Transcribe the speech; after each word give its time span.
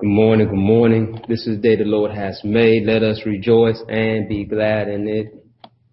Good 0.00 0.08
morning, 0.08 0.48
good 0.48 0.56
morning. 0.56 1.20
This 1.28 1.46
is 1.46 1.56
the 1.56 1.62
day 1.62 1.76
the 1.76 1.84
Lord 1.84 2.10
has 2.12 2.40
made. 2.42 2.86
Let 2.86 3.02
us 3.02 3.20
rejoice 3.26 3.82
and 3.86 4.26
be 4.30 4.46
glad 4.46 4.88
in 4.88 5.06
it. 5.06 5.44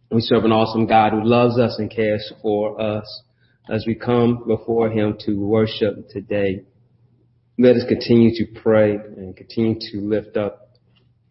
We 0.10 0.22
serve 0.22 0.46
an 0.46 0.54
awesome 0.54 0.88
God 0.88 1.12
who 1.12 1.26
loves 1.26 1.60
us 1.60 1.76
and 1.78 1.92
cares 1.92 2.32
for 2.42 2.80
us 2.80 3.24
as 3.70 3.84
we 3.86 3.96
come 3.96 4.46
before 4.48 4.90
Him 4.90 5.18
to 5.26 5.34
worship 5.34 6.08
today. 6.10 6.62
Let 7.60 7.76
us 7.76 7.84
continue 7.86 8.32
to 8.36 8.62
pray 8.62 8.94
and 8.94 9.36
continue 9.36 9.76
to 9.92 9.98
lift 10.00 10.38
up 10.38 10.70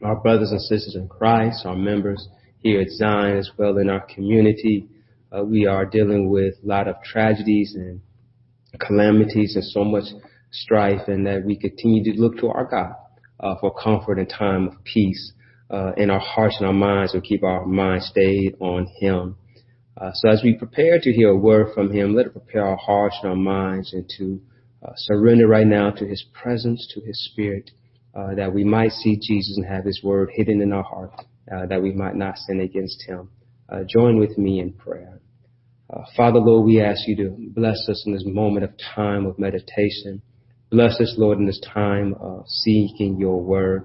our 0.02 0.16
brothers 0.16 0.50
and 0.50 0.61
sisters 0.61 0.96
in 0.96 1.08
Christ, 1.08 1.64
our 1.64 1.77
members 1.77 2.29
here 2.58 2.82
at 2.82 2.90
Zion 2.90 3.38
as 3.38 3.50
well 3.56 3.79
in 3.79 3.88
our 3.88 4.04
community. 4.14 4.86
Uh, 5.32 5.45
we 5.45 5.64
are 5.64 5.86
dealing 5.86 6.29
with 6.29 6.56
a 6.62 6.66
lot 6.66 6.88
of 6.88 6.96
tragedies 7.02 7.74
and 7.74 8.02
calamities 8.79 9.56
and 9.56 9.64
so 9.64 9.82
much 9.82 10.04
strife 10.62 11.09
and 11.09 11.27
that 11.27 11.45
we 11.45 11.57
continue 11.57 12.04
to 12.04 12.20
look 12.20 12.39
to 12.39 12.48
our 12.48 12.64
God 12.64 12.95
uh, 13.40 13.54
for 13.61 13.75
comfort 13.75 14.18
and 14.18 14.29
time 14.29 14.68
of 14.68 14.85
peace 14.85 15.32
uh, 15.71 15.93
in 15.96 16.11
our 16.11 16.21
hearts 16.21 16.57
and 16.58 16.67
our 16.67 16.72
minds 16.72 17.14
and 17.14 17.22
keep 17.22 17.43
our 17.43 17.67
minds 17.67 18.07
stayed 18.07 18.54
on 18.61 18.86
Him. 19.00 19.36
Uh, 19.96 20.11
so 20.14 20.29
as 20.29 20.43
we 20.43 20.54
prepare 20.54 20.98
to 21.00 21.12
hear 21.12 21.31
a 21.31 21.36
word 21.36 21.75
from 21.75 21.93
Him, 21.93 22.14
let 22.14 22.26
it 22.26 22.32
prepare 22.32 22.64
our 22.64 22.76
hearts 22.76 23.17
and 23.22 23.31
our 23.31 23.36
minds 23.36 23.93
and 23.93 24.08
to 24.18 24.40
uh, 24.86 24.93
surrender 24.96 25.46
right 25.46 25.67
now 25.67 25.90
to 25.90 26.07
His 26.07 26.25
presence, 26.32 26.86
to 26.95 27.00
His 27.00 27.25
Spirit, 27.31 27.70
uh, 28.14 28.34
that 28.34 28.53
we 28.53 28.64
might 28.64 28.93
see 28.93 29.17
Jesus 29.17 29.57
and 29.57 29.67
have 29.67 29.84
His 29.84 30.03
word 30.03 30.31
hidden 30.34 30.61
in 30.61 30.73
our 30.73 30.82
heart, 30.82 31.12
uh, 31.53 31.67
that 31.67 31.82
we 31.82 31.93
might 31.93 32.14
not 32.14 32.39
sin 32.39 32.61
against 32.61 33.05
Him. 33.06 33.31
join 33.89 34.19
with 34.19 34.39
me 34.39 34.61
in 34.61 34.73
prayer. 34.73 35.20
Father, 36.17 36.41
Lord, 36.41 36.67
we 36.67 36.81
ask 36.81 37.06
you 37.06 37.17
to 37.17 37.36
bless 37.39 37.89
us 37.89 38.03
in 38.06 38.12
this 38.12 38.25
moment 38.27 38.64
of 38.64 38.70
time 38.95 39.25
of 39.25 39.39
meditation. 39.39 40.20
Bless 40.70 41.00
us, 41.00 41.14
Lord, 41.16 41.38
in 41.38 41.47
this 41.47 41.61
time 41.72 42.14
of 42.20 42.47
seeking 42.48 43.19
your 43.19 43.41
word. 43.41 43.84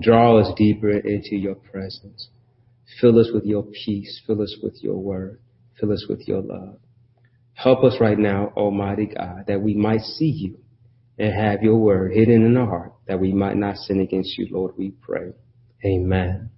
Draw 0.00 0.40
us 0.40 0.52
deeper 0.56 0.90
into 0.90 1.36
your 1.36 1.54
presence. 1.54 2.28
Fill 3.00 3.18
us 3.20 3.30
with 3.32 3.44
your 3.44 3.62
peace. 3.62 4.20
Fill 4.26 4.42
us 4.42 4.56
with 4.62 4.82
your 4.82 4.96
word. 4.96 5.40
Fill 5.78 5.92
us 5.92 6.06
with 6.08 6.26
your 6.26 6.42
love. 6.42 6.78
Help 7.54 7.84
us 7.84 7.96
right 8.00 8.18
now, 8.18 8.52
Almighty 8.56 9.06
God, 9.06 9.44
that 9.46 9.62
we 9.62 9.74
might 9.74 10.00
see 10.00 10.26
you 10.26 10.58
and 11.18 11.32
have 11.32 11.62
your 11.62 11.76
word 11.76 12.12
hidden 12.12 12.44
in 12.44 12.56
our 12.56 12.66
heart, 12.66 12.92
that 13.06 13.20
we 13.20 13.32
might 13.32 13.56
not 13.56 13.76
sin 13.76 14.00
against 14.00 14.36
you, 14.36 14.48
Lord, 14.50 14.74
we 14.76 14.90
pray. 14.90 15.32
Amen. 15.84 16.50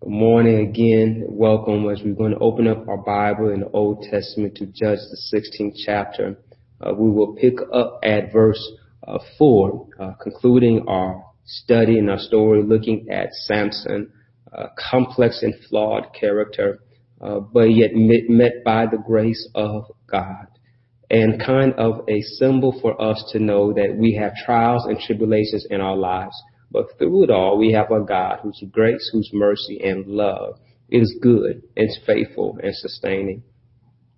Good 0.00 0.10
morning 0.10 0.68
again. 0.68 1.24
Welcome 1.28 1.88
as 1.88 2.00
we're 2.04 2.14
going 2.14 2.32
to 2.32 2.38
open 2.38 2.68
up 2.68 2.86
our 2.86 2.98
Bible 2.98 3.50
in 3.50 3.60
the 3.60 3.70
Old 3.70 4.06
Testament 4.08 4.54
to 4.56 4.66
Judge 4.66 5.00
the 5.10 5.18
16th 5.34 5.74
chapter 5.84 6.36
we 6.80 7.10
will 7.10 7.34
pick 7.34 7.54
up 7.72 8.00
at 8.02 8.32
verse 8.32 8.62
uh, 9.06 9.18
4, 9.38 9.86
uh, 9.98 10.12
concluding 10.22 10.84
our 10.88 11.24
study 11.44 11.98
and 11.98 12.10
our 12.10 12.18
story 12.18 12.62
looking 12.62 13.08
at 13.10 13.32
Samson, 13.32 14.12
a 14.52 14.66
complex 14.90 15.42
and 15.42 15.54
flawed 15.68 16.08
character, 16.18 16.80
but 17.20 17.64
yet 17.64 17.90
met 17.94 18.64
by 18.64 18.86
the 18.86 18.98
grace 18.98 19.48
of 19.54 19.84
God 20.10 20.46
and 21.10 21.40
kind 21.40 21.72
of 21.74 22.04
a 22.08 22.20
symbol 22.20 22.78
for 22.80 23.00
us 23.00 23.30
to 23.32 23.38
know 23.38 23.72
that 23.72 23.96
we 23.96 24.14
have 24.14 24.32
trials 24.44 24.84
and 24.84 24.98
tribulations 24.98 25.66
in 25.70 25.80
our 25.80 25.96
lives. 25.96 26.34
But 26.70 26.98
through 26.98 27.24
it 27.24 27.30
all, 27.30 27.56
we 27.56 27.72
have 27.72 27.90
a 27.90 28.04
God 28.04 28.40
whose 28.42 28.62
grace, 28.70 29.08
whose 29.12 29.30
mercy 29.32 29.80
and 29.82 30.06
love 30.06 30.56
is 30.90 31.18
good, 31.22 31.62
is 31.76 31.98
faithful 32.06 32.58
and 32.62 32.74
sustaining. 32.74 33.42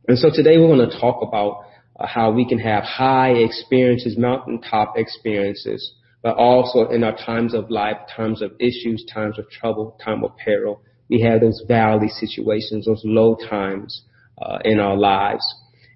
And 0.08 0.18
so 0.18 0.30
today 0.34 0.58
we're 0.58 0.74
going 0.76 0.90
to 0.90 0.98
talk 0.98 1.22
about 1.22 1.52
uh, 1.52 1.69
how 2.06 2.30
we 2.30 2.48
can 2.48 2.58
have 2.58 2.84
high 2.84 3.30
experiences, 3.30 4.16
mountaintop 4.16 4.94
experiences, 4.96 5.92
but 6.22 6.36
also 6.36 6.88
in 6.88 7.04
our 7.04 7.16
times 7.16 7.54
of 7.54 7.70
life, 7.70 7.96
times 8.14 8.42
of 8.42 8.52
issues, 8.58 9.04
times 9.12 9.38
of 9.38 9.48
trouble, 9.50 9.98
time 10.04 10.24
of 10.24 10.36
peril, 10.36 10.82
we 11.08 11.20
have 11.22 11.40
those 11.40 11.62
valley 11.66 12.08
situations, 12.08 12.86
those 12.86 13.02
low 13.04 13.36
times 13.48 14.02
uh, 14.40 14.58
in 14.64 14.78
our 14.78 14.96
lives. 14.96 15.44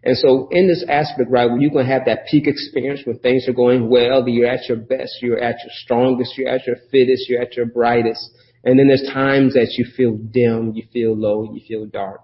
And 0.03 0.17
so 0.17 0.49
in 0.51 0.67
this 0.67 0.85
aspect, 0.89 1.31
right, 1.31 1.51
when 1.51 1.61
you're 1.61 1.71
going 1.71 1.87
to 1.87 1.93
have 1.93 2.05
that 2.07 2.27
peak 2.31 2.47
experience 2.47 3.01
when 3.05 3.19
things 3.21 3.49
are 3.49 3.55
going 3.55 3.89
well, 3.89 4.29
you're 4.29 4.49
at 4.49 4.69
your 4.69 4.77
best, 4.77 5.23
you're 5.23 5.39
at 5.39 5.57
your 5.63 5.73
strongest, 5.85 6.37
you're 6.37 6.49
at 6.49 6.67
your 6.67 6.77
fittest, 6.91 7.29
you're 7.29 7.41
at 7.41 7.57
your 7.57 7.67
brightest. 7.67 8.31
And 8.65 8.79
then 8.79 8.89
there's 8.89 9.09
times 9.13 9.55
that 9.55 9.75
you 9.79 9.87
feel 9.97 10.17
dim, 10.17 10.73
you 10.75 10.85
feel 10.93 11.17
low, 11.17 11.45
you 11.55 11.63
feel 11.67 11.87
dark 11.87 12.21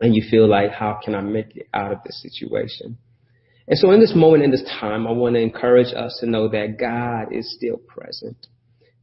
and 0.00 0.14
you 0.14 0.22
feel 0.30 0.48
like, 0.48 0.70
how 0.72 1.00
can 1.02 1.14
I 1.14 1.20
make 1.20 1.56
it 1.56 1.68
out 1.74 1.92
of 1.92 1.98
this 2.04 2.22
situation? 2.22 2.98
And 3.66 3.78
so 3.78 3.90
in 3.90 4.00
this 4.00 4.14
moment, 4.14 4.44
in 4.44 4.50
this 4.50 4.64
time, 4.80 5.06
I 5.06 5.10
want 5.12 5.34
to 5.34 5.40
encourage 5.40 5.92
us 5.94 6.16
to 6.20 6.30
know 6.30 6.48
that 6.48 6.78
God 6.78 7.36
is 7.36 7.54
still 7.54 7.76
present. 7.76 8.46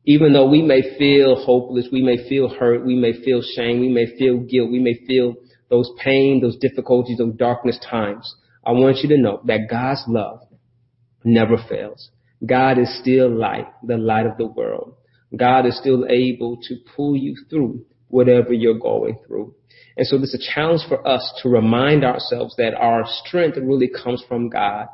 Even 0.06 0.34
though 0.34 0.50
we 0.50 0.62
may 0.62 0.98
feel 0.98 1.36
hopeless, 1.36 1.88
we 1.92 2.02
may 2.02 2.28
feel 2.30 2.48
hurt, 2.48 2.86
we 2.86 2.96
may 2.96 3.14
feel 3.24 3.42
shame, 3.42 3.80
we 3.80 3.90
may 3.90 4.18
feel 4.18 4.38
guilt, 4.40 4.72
we 4.72 4.80
may 4.80 4.96
feel 5.06 5.36
those 5.70 5.92
pain, 6.04 6.42
those 6.42 6.58
difficulties, 6.58 7.18
those 7.18 7.36
darkness 7.36 7.80
times. 7.90 8.36
I 8.66 8.72
want 8.72 8.98
you 8.98 9.10
to 9.10 9.22
know 9.22 9.42
that 9.46 9.68
God's 9.70 10.04
love 10.08 10.42
never 11.24 11.58
fails. 11.70 12.10
God 12.46 12.78
is 12.78 13.00
still 13.00 13.30
light, 13.30 13.68
the 13.84 13.98
light 13.98 14.26
of 14.26 14.38
the 14.38 14.48
world. 14.48 14.96
God 15.36 15.66
is 15.66 15.78
still 15.78 16.06
able 16.10 16.58
to 16.64 16.76
pull 16.96 17.16
you 17.16 17.36
through 17.50 17.86
whatever 18.08 18.54
you're 18.54 18.80
going 18.80 19.20
through. 19.26 19.56
And 19.98 20.06
so 20.06 20.18
this 20.18 20.34
is 20.34 20.46
a 20.46 20.54
challenge 20.54 20.82
for 20.88 21.06
us 21.08 21.40
to 21.42 21.50
remind 21.50 22.04
ourselves 22.04 22.56
that 22.58 22.74
our 22.74 23.04
strength 23.06 23.58
really 23.62 23.90
comes 23.90 24.24
from 24.28 24.50
God 24.50 24.88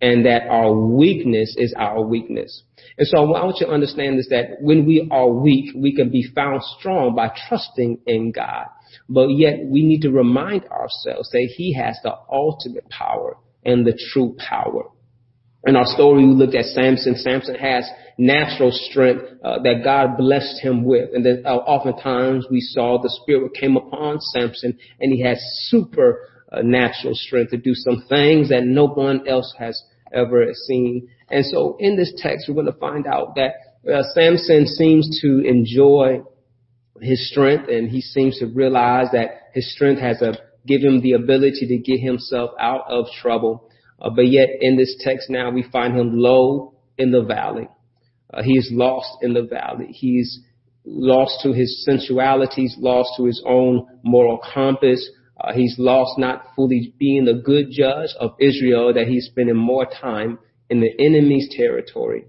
and 0.00 0.24
that 0.26 0.42
our 0.48 0.72
weakness 0.72 1.54
is 1.58 1.74
our 1.76 2.02
weakness. 2.02 2.62
And 2.98 3.06
so 3.06 3.18
I 3.18 3.20
want 3.22 3.56
you 3.60 3.66
to 3.66 3.72
understand 3.72 4.18
this, 4.18 4.28
that 4.30 4.60
when 4.60 4.86
we 4.86 5.08
are 5.10 5.28
weak, 5.28 5.74
we 5.76 5.94
can 5.94 6.10
be 6.10 6.28
found 6.34 6.62
strong 6.78 7.14
by 7.14 7.32
trusting 7.48 7.98
in 8.06 8.32
God. 8.32 8.66
But 9.08 9.28
yet 9.28 9.64
we 9.64 9.82
need 9.84 10.02
to 10.02 10.10
remind 10.10 10.64
ourselves 10.66 11.30
that 11.30 11.52
he 11.56 11.74
has 11.74 11.98
the 12.02 12.14
ultimate 12.30 12.88
power 12.88 13.36
and 13.64 13.86
the 13.86 13.98
true 14.12 14.36
power. 14.38 14.84
In 15.66 15.76
our 15.76 15.86
story, 15.86 16.24
we 16.24 16.32
looked 16.34 16.54
at 16.54 16.66
Samson. 16.66 17.16
Samson 17.16 17.56
has 17.56 17.88
natural 18.16 18.70
strength 18.72 19.22
uh, 19.42 19.58
that 19.62 19.82
God 19.84 20.16
blessed 20.16 20.60
him 20.60 20.84
with. 20.84 21.10
And 21.12 21.24
then 21.24 21.42
uh, 21.44 21.56
oftentimes 21.56 22.46
we 22.50 22.60
saw 22.60 23.00
the 23.00 23.10
Spirit 23.22 23.54
came 23.54 23.76
upon 23.76 24.20
Samson 24.20 24.78
and 25.00 25.12
he 25.12 25.22
has 25.22 25.38
super 25.68 26.28
uh, 26.50 26.62
natural 26.62 27.14
strength 27.14 27.50
to 27.50 27.56
do 27.56 27.74
some 27.74 28.04
things 28.08 28.50
that 28.50 28.64
no 28.64 28.86
one 28.86 29.26
else 29.28 29.54
has 29.58 29.82
ever 30.12 30.52
seen. 30.54 31.08
And 31.28 31.44
so 31.44 31.76
in 31.78 31.96
this 31.96 32.12
text, 32.16 32.46
we're 32.48 32.54
going 32.54 32.66
to 32.66 32.72
find 32.72 33.06
out 33.06 33.34
that 33.34 33.52
uh, 33.90 34.02
Samson 34.14 34.66
seems 34.66 35.20
to 35.22 35.42
enjoy 35.46 36.22
his 37.00 37.30
strength 37.30 37.68
and 37.68 37.88
he 37.88 38.00
seems 38.00 38.38
to 38.38 38.46
realize 38.46 39.06
that 39.12 39.50
his 39.54 39.72
strength 39.74 40.00
has 40.00 40.22
a, 40.22 40.34
give 40.66 40.82
him 40.82 41.00
the 41.00 41.12
ability 41.12 41.66
to 41.68 41.78
get 41.78 42.00
himself 42.00 42.50
out 42.60 42.84
of 42.88 43.06
trouble. 43.20 43.67
Uh, 44.00 44.10
but 44.10 44.28
yet 44.28 44.48
in 44.60 44.76
this 44.76 44.96
text 45.00 45.28
now 45.28 45.50
we 45.50 45.62
find 45.70 45.98
him 45.98 46.18
low 46.18 46.74
in 46.96 47.10
the 47.10 47.22
valley. 47.22 47.68
Uh, 48.32 48.42
lost 48.70 49.18
in 49.22 49.32
the 49.32 49.42
valley. 49.42 49.86
He's 49.86 50.40
lost 50.84 51.40
to 51.42 51.52
his 51.52 51.84
sensuality. 51.84 52.62
He's 52.62 52.76
lost 52.78 53.10
to 53.16 53.24
his 53.24 53.42
own 53.46 53.86
moral 54.02 54.38
compass. 54.54 55.08
Uh, 55.40 55.52
he's 55.52 55.76
lost 55.78 56.18
not 56.18 56.46
fully 56.54 56.92
being 56.98 57.24
the 57.24 57.40
good 57.44 57.66
judge 57.70 58.10
of 58.18 58.32
Israel, 58.40 58.92
that 58.92 59.06
he's 59.06 59.26
spending 59.26 59.56
more 59.56 59.86
time 59.86 60.38
in 60.68 60.80
the 60.80 60.90
enemy's 60.98 61.48
territory 61.56 62.24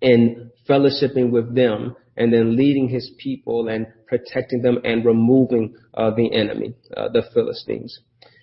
and 0.00 0.50
fellowshipping 0.68 1.30
with 1.30 1.54
them 1.54 1.96
and 2.16 2.32
then 2.32 2.56
leading 2.56 2.88
his 2.88 3.10
people 3.18 3.68
and 3.68 3.86
protecting 4.06 4.62
them 4.62 4.78
and 4.84 5.04
removing 5.04 5.74
uh, 5.94 6.10
the 6.14 6.32
enemy, 6.34 6.74
uh, 6.96 7.08
the 7.08 7.22
Philistines. 7.34 8.00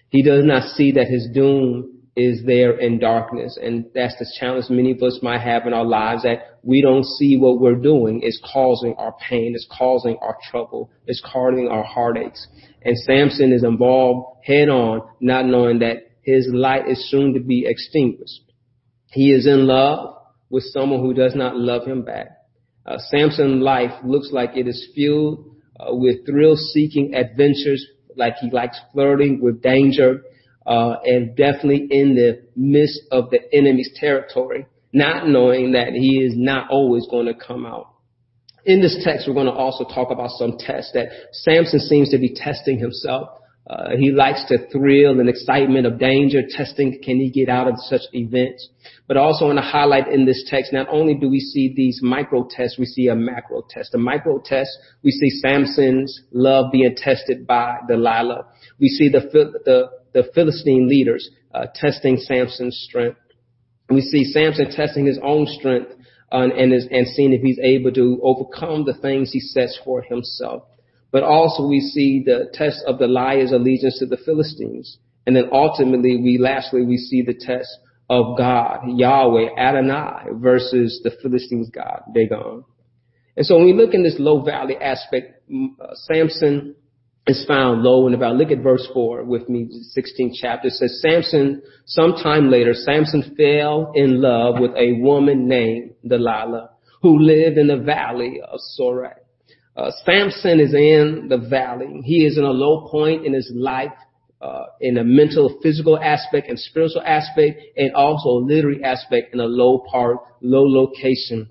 He 0.10 0.24
does 0.24 0.44
not 0.44 0.64
see 0.76 0.92
that 0.94 1.08
his 1.08 1.30
doom 1.34 1.99
is 2.16 2.44
there 2.46 2.78
in 2.78 3.00
darkness. 3.00 3.58
And 3.62 3.86
that's 3.94 4.18
the 4.18 4.32
challenge 4.40 4.66
many 4.70 4.92
of 4.92 5.02
us 5.02 5.20
might 5.22 5.42
have 5.42 5.66
in 5.66 5.74
our 5.74 5.86
lives 5.86 6.24
that 6.24 6.60
we 6.64 6.82
don't 6.82 7.06
see 7.06 7.38
what 7.38 7.60
we're 7.60 7.76
doing 7.76 8.22
is 8.22 8.42
causing 8.54 8.96
our 8.98 9.16
pain, 9.30 9.56
is 9.56 9.68
causing 9.72 10.18
our 10.22 10.38
trouble, 10.50 10.92
is 11.08 11.24
causing 11.26 11.70
our 11.70 11.84
heartaches. 11.84 12.48
And 12.84 12.98
Samson 12.98 13.54
is 13.54 13.64
involved 13.64 14.46
head 14.46 14.70
on, 14.70 15.08
not 15.22 15.46
knowing 15.46 15.80
that 15.80 16.10
his 16.22 16.48
light 16.52 16.88
is 16.88 17.10
soon 17.10 17.34
to 17.34 17.40
be 17.40 17.66
extinguished. 17.66 18.52
He 19.08 19.32
is 19.32 19.48
in 19.48 19.66
love 19.66 20.16
with 20.50 20.64
someone 20.64 21.02
who 21.02 21.14
does 21.14 21.36
not 21.36 21.56
love 21.56 21.86
him 21.88 22.04
back. 22.04 22.38
Uh, 22.86 22.98
Samson's 22.98 23.62
life 23.62 23.92
looks 24.04 24.30
like 24.32 24.52
it 24.56 24.68
is 24.68 24.90
filled 24.96 25.46
uh, 25.80 25.94
with 25.94 26.26
thrill-seeking 26.26 27.14
adventures, 27.14 27.86
like 28.16 28.36
he 28.42 28.50
likes 28.52 28.80
flirting 28.94 29.40
with 29.42 29.62
danger, 29.62 30.24
and 30.70 31.36
definitely 31.36 31.88
in 31.90 32.16
the 32.16 32.44
midst 32.56 33.02
of 33.12 33.32
the 33.32 33.40
enemy's 33.54 33.92
territory, 33.96 34.68
not 34.94 35.28
knowing 35.28 35.72
that 35.72 35.94
he 35.94 36.20
is 36.20 36.34
not 36.36 36.70
always 36.70 37.08
going 37.10 37.26
to 37.26 37.34
come 37.34 37.66
out. 37.66 37.88
In 38.66 38.82
this 38.82 39.02
text, 39.04 39.28
we're 39.28 39.34
going 39.34 39.48
to 39.48 39.52
also 39.52 39.84
talk 39.84 40.12
about 40.12 40.30
some 40.32 40.58
tests 40.60 40.92
that 40.94 41.10
Samson 41.32 41.80
seems 41.80 42.10
to 42.10 42.20
be 42.20 42.36
testing 42.36 42.78
himself. 42.78 43.30
Uh, 43.70 43.92
he 44.00 44.12
likes 44.12 44.44
the 44.50 44.68
thrill 44.72 45.20
and 45.20 45.30
excitement 45.30 45.86
of 45.86 46.00
danger, 46.00 46.42
testing 46.50 47.00
can 47.04 47.18
he 47.18 47.30
get 47.30 47.50
out 47.50 47.68
of 47.68 47.76
such 47.78 48.02
events. 48.14 48.68
But 49.08 49.18
also 49.18 49.46
want 49.46 49.58
to 49.58 49.64
highlight 49.64 50.08
in 50.08 50.26
this 50.26 50.44
text, 50.50 50.74
not 50.74 50.88
only 50.90 51.14
do 51.14 51.30
we 51.30 51.40
see 51.40 51.72
these 51.76 52.00
micro 52.02 52.48
tests, 52.50 52.80
we 52.80 52.86
see 52.86 53.08
a 53.08 53.16
macro 53.16 53.64
test. 53.70 53.92
The 53.92 54.00
micro 54.00 54.40
test, 54.44 54.72
we 55.04 55.12
see 55.12 55.30
Samson's 55.30 56.22
love 56.32 56.72
being 56.72 56.96
tested 56.96 57.46
by 57.46 57.78
Delilah. 57.88 58.48
We 58.80 58.88
see 58.88 59.10
the, 59.10 59.22
the, 59.66 59.90
the 60.14 60.30
Philistine 60.34 60.88
leaders 60.88 61.30
uh, 61.54 61.68
testing 61.74 62.18
Samson's 62.18 62.78
strength. 62.88 63.20
We 63.90 64.02
see 64.02 64.24
Samson 64.24 64.72
testing 64.72 65.06
his 65.06 65.20
own 65.22 65.48
strength 65.48 65.92
uh, 66.32 66.48
and, 66.56 66.74
is, 66.74 66.88
and 66.92 67.08
seeing 67.08 67.34
if 67.34 67.42
he's 67.42 67.60
able 67.60 67.92
to 67.94 68.20
overcome 68.24 68.86
the 68.86 68.94
things 68.94 69.32
he 69.32 69.40
sets 69.40 69.80
for 69.84 70.02
himself. 70.02 70.64
But 71.12 71.24
also 71.24 71.68
we 71.68 71.80
see 71.80 72.24
the 72.24 72.50
test 72.54 72.84
of 72.86 73.00
Delilah's 73.00 73.52
allegiance 73.52 74.00
to 74.00 74.06
the 74.06 74.18
Philistines. 74.18 75.00
And 75.26 75.36
then 75.36 75.50
ultimately 75.52 76.18
we, 76.18 76.38
lastly, 76.38 76.86
we 76.86 76.98
see 76.98 77.24
the 77.24 77.34
test 77.34 77.70
of 78.10 78.38
God, 78.38 78.82
Yahweh, 78.88 79.56
Adonai 79.58 80.32
versus 80.34 81.02
the 81.04 81.12
Philistines' 81.22 81.70
God, 81.70 82.02
Dagon. 82.14 82.64
And 83.38 83.46
so 83.46 83.56
when 83.56 83.66
we 83.66 83.74
look 83.74 83.94
in 83.94 84.04
this 84.04 84.18
low 84.20 84.44
valley 84.44 84.76
aspect, 84.76 85.44
uh, 85.50 85.94
Samson 85.94 86.76
is 87.30 87.46
found 87.48 87.84
low 87.84 88.08
in 88.08 88.14
about, 88.14 88.36
look 88.36 88.52
at 88.52 88.64
verse 88.64 88.88
4 88.94 89.24
with 89.24 89.48
me, 89.48 89.70
16th 89.98 90.34
chapter. 90.42 90.68
It 90.68 90.74
says, 90.74 91.00
Samson, 91.02 91.62
sometime 91.86 92.50
later, 92.50 92.74
Samson 92.74 93.36
fell 93.38 93.92
in 93.96 94.22
love 94.22 94.56
with 94.60 94.72
a 94.72 94.94
woman 94.94 95.48
named 95.48 95.92
Delilah 96.08 96.72
who 97.02 97.20
lived 97.20 97.58
in 97.58 97.68
the 97.68 97.78
valley 97.78 98.42
of 98.42 98.60
Sorek. 98.78 99.16
Uh, 99.76 99.92
Samson 100.04 100.60
is 100.60 100.74
in 100.74 101.28
the 101.30 101.38
valley. 101.38 102.02
He 102.04 102.26
is 102.26 102.38
in 102.38 102.44
a 102.44 102.52
low 102.52 102.90
point 102.90 103.26
in 103.26 103.34
his 103.34 103.50
life, 103.56 103.94
uh, 104.42 104.64
in 104.82 104.98
a 104.98 105.04
mental, 105.04 105.60
physical 105.62 105.98
aspect 105.98 106.50
and 106.50 106.60
spiritual 106.60 107.02
aspect, 107.06 107.62
and 107.78 107.94
also 107.94 108.30
a 108.30 108.42
literary 108.44 108.84
aspect 108.84 109.34
in 109.34 109.40
a 109.40 109.46
low 109.46 109.86
part, 109.90 110.18
low 110.42 110.64
location 110.64 111.50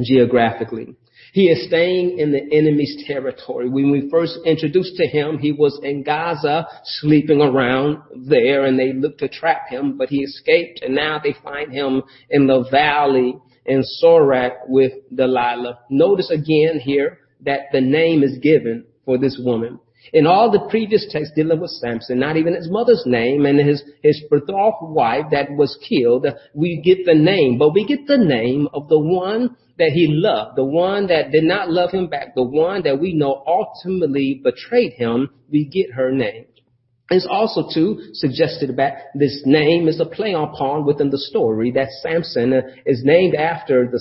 geographically. 0.00 0.94
He 1.32 1.48
is 1.48 1.66
staying 1.66 2.18
in 2.18 2.32
the 2.32 2.42
enemy's 2.52 3.04
territory. 3.06 3.68
When 3.68 3.90
we 3.90 4.08
first 4.10 4.38
introduced 4.44 4.96
to 4.96 5.06
him, 5.06 5.38
he 5.38 5.52
was 5.52 5.78
in 5.82 6.02
Gaza, 6.02 6.66
sleeping 6.84 7.40
around 7.40 7.98
there, 8.14 8.64
and 8.64 8.78
they 8.78 8.92
looked 8.92 9.20
to 9.20 9.28
trap 9.28 9.68
him, 9.68 9.96
but 9.98 10.08
he 10.08 10.22
escaped, 10.22 10.82
and 10.82 10.94
now 10.94 11.20
they 11.22 11.34
find 11.42 11.72
him 11.72 12.02
in 12.30 12.46
the 12.46 12.64
valley 12.70 13.36
in 13.66 13.82
Sorek 14.02 14.52
with 14.68 14.92
Delilah. 15.14 15.80
Notice 15.90 16.30
again 16.30 16.80
here 16.80 17.18
that 17.42 17.66
the 17.72 17.80
name 17.80 18.22
is 18.22 18.38
given 18.38 18.84
for 19.04 19.18
this 19.18 19.38
woman. 19.42 19.80
In 20.12 20.26
all 20.26 20.50
the 20.50 20.68
previous 20.70 21.06
texts 21.10 21.34
dealing 21.34 21.60
with 21.60 21.70
Samson, 21.70 22.18
not 22.18 22.36
even 22.36 22.54
his 22.54 22.70
mother's 22.70 23.02
name 23.06 23.46
and 23.46 23.58
his, 23.58 23.82
his 24.02 24.22
betrothed 24.30 24.76
wife 24.82 25.26
that 25.32 25.50
was 25.52 25.78
killed, 25.88 26.26
we 26.54 26.80
get 26.84 27.04
the 27.04 27.14
name, 27.14 27.58
but 27.58 27.74
we 27.74 27.84
get 27.86 28.06
the 28.06 28.18
name 28.18 28.68
of 28.72 28.88
the 28.88 28.98
one 28.98 29.56
that 29.78 29.90
he 29.90 30.08
loved, 30.08 30.56
the 30.56 30.64
one 30.64 31.06
that 31.08 31.32
did 31.32 31.44
not 31.44 31.70
love 31.70 31.90
him 31.90 32.08
back, 32.08 32.34
the 32.34 32.42
one 32.42 32.82
that 32.84 33.00
we 33.00 33.12
know 33.12 33.42
ultimately 33.46 34.40
betrayed 34.42 34.92
him, 34.94 35.28
we 35.50 35.64
get 35.64 35.92
her 35.92 36.10
name. 36.12 36.46
It's 37.08 37.26
also 37.30 37.68
too 37.72 38.10
suggested 38.14 38.76
that 38.76 39.12
this 39.14 39.42
name 39.44 39.86
is 39.86 40.00
a 40.00 40.04
play 40.04 40.32
upon 40.32 40.84
within 40.84 41.10
the 41.10 41.18
story 41.18 41.70
that 41.70 41.88
Samson 42.02 42.52
is 42.84 43.02
named 43.04 43.36
after 43.36 43.88
the 43.88 44.00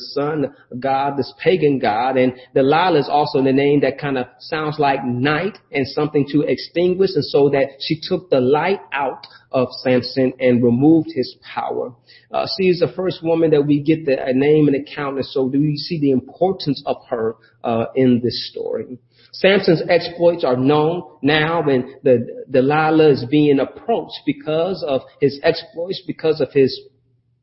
of 0.71 0.79
God, 0.79 1.15
this 1.15 1.31
pagan 1.43 1.77
god, 1.77 2.17
and 2.17 2.33
Delilah 2.55 2.99
is 2.99 3.07
also 3.07 3.43
the 3.43 3.53
name 3.53 3.81
that 3.81 3.99
kind 3.99 4.17
of 4.17 4.25
sounds 4.39 4.79
like 4.79 5.05
night 5.05 5.55
and 5.71 5.87
something 5.87 6.25
to 6.31 6.41
extinguish, 6.41 7.11
and 7.13 7.23
so 7.25 7.49
that 7.49 7.77
she 7.79 7.99
took 8.01 8.31
the 8.31 8.41
light 8.41 8.79
out 8.91 9.27
of 9.51 9.67
Samson 9.83 10.33
and 10.39 10.63
removed 10.63 11.09
his 11.13 11.35
power. 11.53 11.93
Uh, 12.31 12.47
she 12.57 12.69
is 12.69 12.79
the 12.79 12.91
first 12.95 13.23
woman 13.23 13.51
that 13.51 13.67
we 13.67 13.81
get 13.81 14.05
the 14.05 14.17
a 14.25 14.33
name 14.33 14.67
and 14.67 14.75
account, 14.75 15.17
and 15.17 15.25
so 15.25 15.47
do 15.47 15.61
you 15.61 15.77
see 15.77 15.99
the 15.99 16.09
importance 16.11 16.81
of 16.87 16.97
her 17.09 17.35
uh, 17.63 17.85
in 17.95 18.19
this 18.23 18.49
story? 18.49 18.97
Samson's 19.39 19.83
exploits 19.89 20.43
are 20.43 20.55
known 20.55 21.03
now 21.21 21.61
when 21.61 21.95
the 22.03 22.45
Delilah 22.49 23.11
is 23.11 23.25
being 23.29 23.59
approached 23.59 24.21
because 24.25 24.83
of 24.87 25.01
his 25.19 25.39
exploits, 25.43 26.01
because 26.07 26.39
of 26.41 26.51
his 26.53 26.79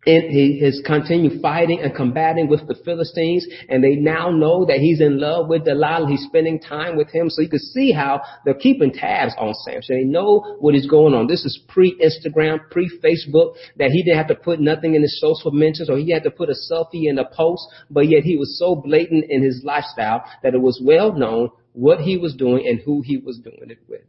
has 0.05 0.83
continued 0.85 1.41
fighting 1.41 1.81
and 1.81 1.95
combating 1.95 2.49
with 2.49 2.67
the 2.67 2.75
Philistines, 2.85 3.47
and 3.69 3.85
they 3.85 3.95
now 3.95 4.31
know 4.31 4.65
that 4.65 4.79
he's 4.79 5.01
in 5.01 5.21
love 5.21 5.49
with 5.49 5.65
Delilah. 5.65 6.09
He's 6.09 6.25
spending 6.25 6.59
time 6.59 6.97
with 6.97 7.09
him, 7.11 7.31
so 7.31 7.41
you 7.41 7.49
can 7.49 7.61
see 7.61 7.93
how 7.93 8.21
they're 8.45 8.55
keeping 8.55 8.93
tabs 8.93 9.33
on 9.39 9.55
Samson. 9.55 9.97
They 9.97 10.03
know 10.03 10.57
what 10.59 10.75
is 10.75 10.87
going 10.87 11.15
on. 11.15 11.29
This 11.29 11.45
is 11.45 11.61
pre-Instagram, 11.69 12.69
pre-Facebook, 12.71 13.55
that 13.77 13.93
he 13.93 14.03
didn't 14.03 14.19
have 14.19 14.27
to 14.29 14.35
put 14.35 14.59
nothing 14.59 14.97
in 14.97 15.03
his 15.03 15.21
social 15.21 15.53
mentions, 15.53 15.89
or 15.89 15.99
he 15.99 16.11
had 16.11 16.25
to 16.25 16.33
put 16.33 16.51
a 16.51 16.57
selfie 16.69 17.09
in 17.09 17.19
a 17.21 17.25
post, 17.25 17.63
but 17.89 18.09
yet 18.09 18.25
he 18.25 18.37
was 18.37 18.59
so 18.59 18.75
blatant 18.75 19.27
in 19.29 19.41
his 19.41 19.63
lifestyle 19.63 20.25
that 20.43 20.55
it 20.55 20.61
was 20.61 20.83
well 20.85 21.13
known 21.13 21.51
what 21.73 22.01
he 22.01 22.17
was 22.17 22.35
doing 22.35 22.67
and 22.67 22.81
who 22.81 23.03
he 23.03 23.17
was 23.17 23.39
doing 23.39 23.71
it 23.71 23.79
with. 23.89 24.03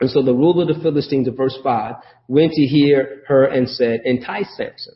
And 0.00 0.10
so 0.10 0.22
the 0.22 0.34
ruler 0.34 0.62
of 0.62 0.76
the 0.76 0.82
Philistines, 0.82 1.26
in 1.26 1.34
verse 1.34 1.58
5, 1.62 1.94
went 2.28 2.52
to 2.52 2.62
hear 2.62 3.22
her 3.28 3.44
and 3.44 3.68
said, 3.68 4.02
Entice 4.04 4.56
Samson 4.56 4.94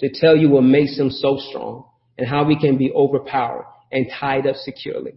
to 0.00 0.10
tell 0.12 0.36
you 0.36 0.50
what 0.50 0.62
makes 0.62 0.98
him 0.98 1.10
so 1.10 1.38
strong 1.38 1.84
and 2.18 2.28
how 2.28 2.44
we 2.44 2.58
can 2.58 2.76
be 2.76 2.92
overpowered 2.92 3.64
and 3.90 4.06
tied 4.20 4.46
up 4.46 4.56
securely. 4.56 5.12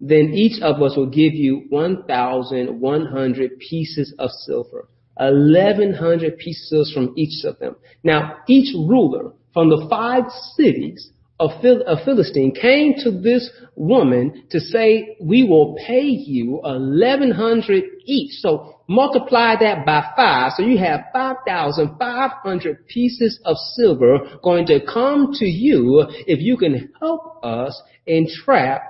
Then 0.00 0.32
each 0.34 0.62
of 0.62 0.80
us 0.82 0.96
will 0.96 1.10
give 1.10 1.34
you 1.34 1.64
1,100 1.68 3.58
pieces 3.58 4.14
of 4.18 4.30
silver, 4.30 4.88
1,100 5.16 6.38
pieces 6.38 6.92
from 6.94 7.12
each 7.16 7.44
of 7.44 7.58
them. 7.58 7.76
Now, 8.02 8.36
each 8.48 8.74
ruler 8.74 9.32
from 9.52 9.68
the 9.68 9.86
five 9.90 10.24
cities 10.56 11.10
a 11.40 12.04
Philistine 12.04 12.54
came 12.54 12.94
to 12.98 13.10
this 13.10 13.50
woman 13.74 14.44
to 14.50 14.60
say, 14.60 15.16
we 15.20 15.42
will 15.42 15.76
pay 15.86 16.04
you 16.04 16.60
1100 16.62 17.84
each. 18.04 18.32
So 18.40 18.82
multiply 18.86 19.54
that 19.58 19.86
by 19.86 20.04
five. 20.14 20.52
So 20.56 20.62
you 20.62 20.78
have 20.78 21.06
5,500 21.12 22.86
pieces 22.88 23.40
of 23.44 23.56
silver 23.74 24.18
going 24.42 24.66
to 24.66 24.80
come 24.84 25.32
to 25.34 25.46
you 25.46 26.04
if 26.26 26.40
you 26.40 26.56
can 26.58 26.92
help 27.00 27.42
us 27.42 27.80
entrap 28.06 28.89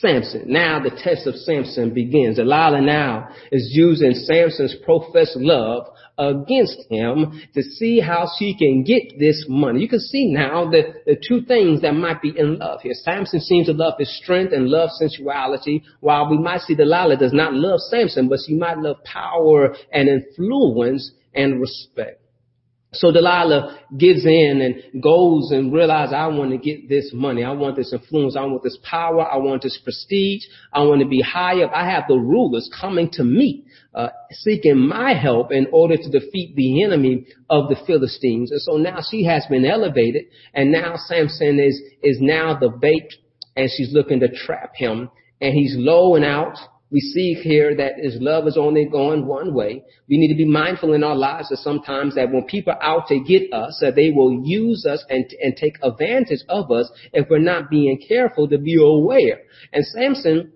Samson. 0.00 0.44
Now 0.46 0.80
the 0.80 0.90
test 0.90 1.26
of 1.26 1.34
Samson 1.36 1.92
begins. 1.94 2.36
Delilah 2.36 2.80
now 2.80 3.28
is 3.52 3.70
using 3.72 4.12
Samson's 4.12 4.74
professed 4.84 5.36
love 5.36 5.86
against 6.18 6.78
him 6.88 7.42
to 7.54 7.62
see 7.62 8.00
how 8.00 8.28
she 8.38 8.56
can 8.56 8.82
get 8.84 9.18
this 9.18 9.44
money. 9.48 9.80
You 9.80 9.88
can 9.88 10.00
see 10.00 10.32
now 10.32 10.70
the, 10.70 10.94
the 11.04 11.16
two 11.16 11.42
things 11.42 11.82
that 11.82 11.92
might 11.92 12.22
be 12.22 12.32
in 12.36 12.58
love 12.58 12.80
here. 12.82 12.94
Samson 12.94 13.40
seems 13.40 13.66
to 13.66 13.72
love 13.72 13.94
his 13.98 14.16
strength 14.22 14.52
and 14.52 14.68
love 14.68 14.90
sensuality, 14.90 15.82
while 16.00 16.30
we 16.30 16.38
might 16.38 16.62
see 16.62 16.74
Delilah 16.74 17.18
does 17.18 17.32
not 17.32 17.52
love 17.52 17.80
Samson, 17.80 18.28
but 18.28 18.38
she 18.46 18.54
might 18.54 18.78
love 18.78 18.96
power 19.04 19.74
and 19.92 20.08
influence 20.08 21.12
and 21.34 21.60
respect. 21.60 22.22
So 22.98 23.12
Delilah 23.12 23.78
gives 23.96 24.24
in 24.24 24.60
and 24.60 25.02
goes 25.02 25.50
and 25.50 25.72
realizes, 25.72 26.14
I 26.16 26.26
want 26.26 26.50
to 26.50 26.58
get 26.58 26.88
this 26.88 27.10
money. 27.12 27.44
I 27.44 27.52
want 27.52 27.76
this 27.76 27.92
influence. 27.92 28.36
I 28.36 28.44
want 28.44 28.62
this 28.62 28.78
power. 28.82 29.22
I 29.22 29.36
want 29.36 29.62
this 29.62 29.78
prestige. 29.82 30.44
I 30.72 30.82
want 30.82 31.00
to 31.02 31.08
be 31.08 31.20
high 31.20 31.62
up. 31.62 31.72
I 31.74 31.88
have 31.90 32.04
the 32.08 32.16
rulers 32.16 32.70
coming 32.80 33.10
to 33.12 33.24
me, 33.24 33.64
uh, 33.94 34.08
seeking 34.30 34.78
my 34.78 35.14
help 35.14 35.52
in 35.52 35.66
order 35.72 35.96
to 35.96 36.10
defeat 36.10 36.56
the 36.56 36.82
enemy 36.82 37.26
of 37.50 37.68
the 37.68 37.76
Philistines. 37.86 38.50
And 38.50 38.60
so 38.60 38.76
now 38.76 39.00
she 39.08 39.24
has 39.24 39.44
been 39.48 39.64
elevated 39.64 40.24
and 40.54 40.72
now 40.72 40.96
Samson 40.96 41.60
is, 41.60 41.80
is 42.02 42.18
now 42.20 42.58
the 42.58 42.68
bait 42.68 43.12
and 43.56 43.70
she's 43.74 43.92
looking 43.92 44.20
to 44.20 44.28
trap 44.28 44.72
him 44.74 45.10
and 45.40 45.54
he's 45.54 45.74
low 45.76 46.14
and 46.14 46.24
out 46.24 46.56
we 46.90 47.00
see 47.00 47.34
here 47.34 47.74
that 47.76 47.98
his 47.98 48.18
love 48.20 48.46
is 48.46 48.56
only 48.56 48.84
going 48.84 49.26
one 49.26 49.52
way. 49.52 49.82
We 50.08 50.18
need 50.18 50.28
to 50.28 50.36
be 50.36 50.44
mindful 50.44 50.92
in 50.92 51.02
our 51.02 51.16
lives 51.16 51.48
that 51.48 51.58
sometimes 51.58 52.14
that 52.14 52.30
when 52.30 52.44
people 52.44 52.74
are 52.74 52.82
out 52.82 53.08
to 53.08 53.18
get 53.18 53.52
us, 53.52 53.78
that 53.80 53.96
they 53.96 54.10
will 54.10 54.42
use 54.44 54.86
us 54.86 55.04
and, 55.08 55.24
and 55.42 55.56
take 55.56 55.78
advantage 55.82 56.40
of 56.48 56.70
us 56.70 56.90
if 57.12 57.28
we're 57.28 57.38
not 57.38 57.70
being 57.70 58.00
careful 58.06 58.48
to 58.48 58.58
be 58.58 58.76
aware. 58.80 59.40
And 59.72 59.84
Samson 59.84 60.52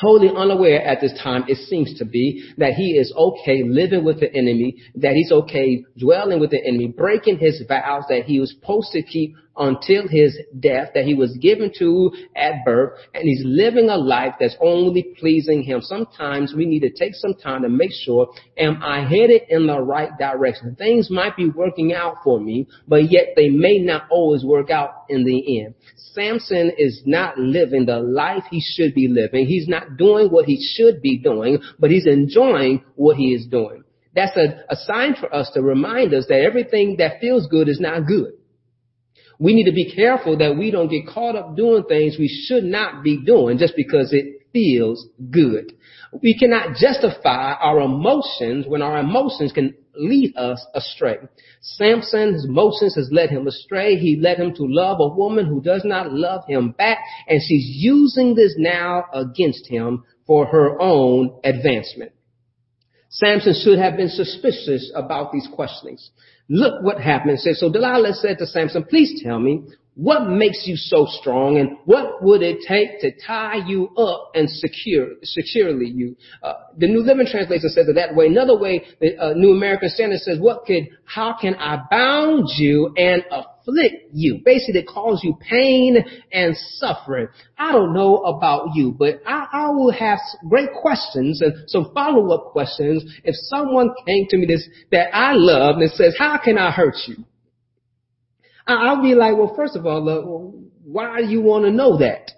totally 0.00 0.30
unaware 0.34 0.82
at 0.82 1.00
this 1.00 1.18
time, 1.22 1.44
it 1.48 1.56
seems 1.68 1.98
to 1.98 2.04
be, 2.04 2.52
that 2.58 2.74
he 2.74 2.92
is 2.92 3.12
okay 3.16 3.62
living 3.62 4.04
with 4.04 4.20
the 4.20 4.32
enemy, 4.34 4.76
that 4.96 5.14
he's 5.14 5.32
okay 5.32 5.84
dwelling 5.98 6.40
with 6.40 6.50
the 6.50 6.64
enemy, 6.66 6.88
breaking 6.88 7.38
his 7.38 7.62
vows 7.66 8.04
that 8.08 8.24
he 8.24 8.40
was 8.40 8.50
supposed 8.50 8.92
to 8.92 9.02
keep 9.02 9.34
until 9.56 10.08
his 10.08 10.38
death 10.58 10.90
that 10.94 11.04
he 11.04 11.14
was 11.14 11.36
given 11.38 11.72
to 11.78 12.12
at 12.34 12.64
birth 12.64 12.98
and 13.14 13.24
he's 13.24 13.42
living 13.44 13.88
a 13.88 13.96
life 13.96 14.34
that's 14.40 14.56
only 14.60 15.14
pleasing 15.18 15.62
him. 15.62 15.80
Sometimes 15.80 16.54
we 16.56 16.66
need 16.66 16.80
to 16.80 16.90
take 16.90 17.14
some 17.14 17.34
time 17.34 17.62
to 17.62 17.68
make 17.68 17.92
sure, 17.92 18.28
am 18.56 18.82
I 18.82 19.06
headed 19.08 19.42
in 19.48 19.66
the 19.66 19.80
right 19.80 20.10
direction? 20.18 20.74
Things 20.76 21.10
might 21.10 21.36
be 21.36 21.48
working 21.48 21.92
out 21.92 22.16
for 22.24 22.40
me, 22.40 22.66
but 22.88 23.10
yet 23.10 23.34
they 23.36 23.48
may 23.48 23.78
not 23.78 24.04
always 24.10 24.44
work 24.44 24.70
out 24.70 25.04
in 25.08 25.24
the 25.24 25.60
end. 25.60 25.74
Samson 26.12 26.72
is 26.76 27.02
not 27.06 27.38
living 27.38 27.86
the 27.86 27.98
life 27.98 28.44
he 28.50 28.60
should 28.60 28.94
be 28.94 29.08
living. 29.08 29.46
He's 29.46 29.68
not 29.68 29.96
doing 29.96 30.28
what 30.28 30.46
he 30.46 30.60
should 30.74 31.00
be 31.00 31.18
doing, 31.18 31.58
but 31.78 31.90
he's 31.90 32.06
enjoying 32.06 32.84
what 32.96 33.16
he 33.16 33.34
is 33.34 33.46
doing. 33.46 33.84
That's 34.14 34.36
a, 34.36 34.64
a 34.68 34.76
sign 34.76 35.14
for 35.18 35.34
us 35.34 35.50
to 35.54 35.62
remind 35.62 36.12
us 36.12 36.26
that 36.28 36.40
everything 36.40 36.96
that 36.98 37.20
feels 37.20 37.46
good 37.46 37.68
is 37.68 37.80
not 37.80 38.06
good. 38.06 38.32
We 39.42 39.54
need 39.54 39.64
to 39.64 39.72
be 39.72 39.92
careful 39.92 40.38
that 40.38 40.56
we 40.56 40.70
don't 40.70 40.88
get 40.88 41.08
caught 41.08 41.34
up 41.34 41.56
doing 41.56 41.82
things 41.88 42.14
we 42.16 42.28
should 42.28 42.62
not 42.62 43.02
be 43.02 43.24
doing 43.24 43.58
just 43.58 43.74
because 43.74 44.12
it 44.12 44.46
feels 44.52 45.08
good. 45.32 45.72
We 46.22 46.38
cannot 46.38 46.76
justify 46.76 47.54
our 47.54 47.80
emotions 47.80 48.66
when 48.68 48.82
our 48.82 49.00
emotions 49.00 49.50
can 49.50 49.74
lead 49.96 50.36
us 50.36 50.64
astray. 50.74 51.16
Samson's 51.60 52.44
emotions 52.44 52.94
has 52.94 53.08
led 53.10 53.30
him 53.30 53.48
astray. 53.48 53.96
He 53.96 54.16
led 54.16 54.38
him 54.38 54.54
to 54.54 54.62
love 54.64 54.98
a 55.00 55.08
woman 55.08 55.46
who 55.46 55.60
does 55.60 55.82
not 55.84 56.12
love 56.12 56.42
him 56.46 56.70
back, 56.70 56.98
and 57.26 57.40
she's 57.42 57.66
using 57.66 58.36
this 58.36 58.54
now 58.56 59.06
against 59.12 59.66
him 59.66 60.04
for 60.24 60.46
her 60.46 60.80
own 60.80 61.40
advancement. 61.42 62.12
Samson 63.12 63.54
should 63.62 63.78
have 63.78 63.98
been 63.98 64.08
suspicious 64.08 64.90
about 64.94 65.32
these 65.32 65.46
questionings. 65.54 66.10
Look 66.48 66.82
what 66.82 66.98
happened. 66.98 67.38
So 67.40 67.70
Delilah 67.70 68.14
said 68.14 68.38
to 68.38 68.46
Samson, 68.46 68.84
please 68.84 69.22
tell 69.22 69.38
me, 69.38 69.64
what 69.94 70.26
makes 70.26 70.62
you 70.66 70.74
so 70.74 71.06
strong 71.20 71.58
and 71.58 71.76
what 71.84 72.22
would 72.22 72.40
it 72.42 72.64
take 72.66 73.00
to 73.00 73.10
tie 73.26 73.56
you 73.66 73.88
up 73.96 74.30
and 74.34 74.48
secure, 74.48 75.08
securely 75.22 75.86
you? 75.86 76.16
Uh, 76.42 76.54
the 76.78 76.86
New 76.86 77.00
Living 77.00 77.26
Translation 77.26 77.68
says 77.68 77.88
it 77.88 77.94
that 77.96 78.14
way. 78.14 78.26
Another 78.26 78.58
way, 78.58 78.84
the 79.00 79.18
uh, 79.18 79.32
New 79.34 79.52
American 79.52 79.90
Standard 79.90 80.20
says, 80.20 80.38
what 80.40 80.64
could, 80.64 80.88
how 81.04 81.36
can 81.38 81.54
I 81.56 81.82
bound 81.90 82.48
you 82.56 82.94
and 82.96 83.22
afflict 83.30 83.96
you? 84.14 84.40
Basically, 84.42 84.80
it 84.80 84.88
calls 84.88 85.22
you 85.22 85.36
pain 85.46 85.98
and 86.32 86.56
suffering. 86.56 87.28
I 87.58 87.72
don't 87.72 87.92
know 87.92 88.16
about 88.22 88.70
you, 88.74 88.92
but 88.98 89.20
I, 89.26 89.46
I 89.52 89.70
will 89.72 89.92
have 89.92 90.18
great 90.48 90.70
questions 90.80 91.42
and 91.42 91.68
some 91.68 91.92
follow-up 91.92 92.52
questions 92.52 93.04
if 93.24 93.34
someone 93.36 93.90
came 94.06 94.26
to 94.30 94.38
me 94.38 94.46
this, 94.46 94.66
that 94.90 95.14
I 95.14 95.32
love 95.34 95.76
and 95.76 95.90
says, 95.90 96.16
how 96.18 96.38
can 96.42 96.56
I 96.56 96.70
hurt 96.70 96.96
you? 97.06 97.24
I'll 98.66 99.02
be 99.02 99.14
like, 99.14 99.36
well, 99.36 99.54
first 99.56 99.76
of 99.76 99.86
all, 99.86 100.08
uh, 100.08 100.22
why 100.84 101.20
do 101.20 101.28
you 101.28 101.40
want 101.40 101.64
to 101.64 101.70
know 101.70 101.98
that? 101.98 102.30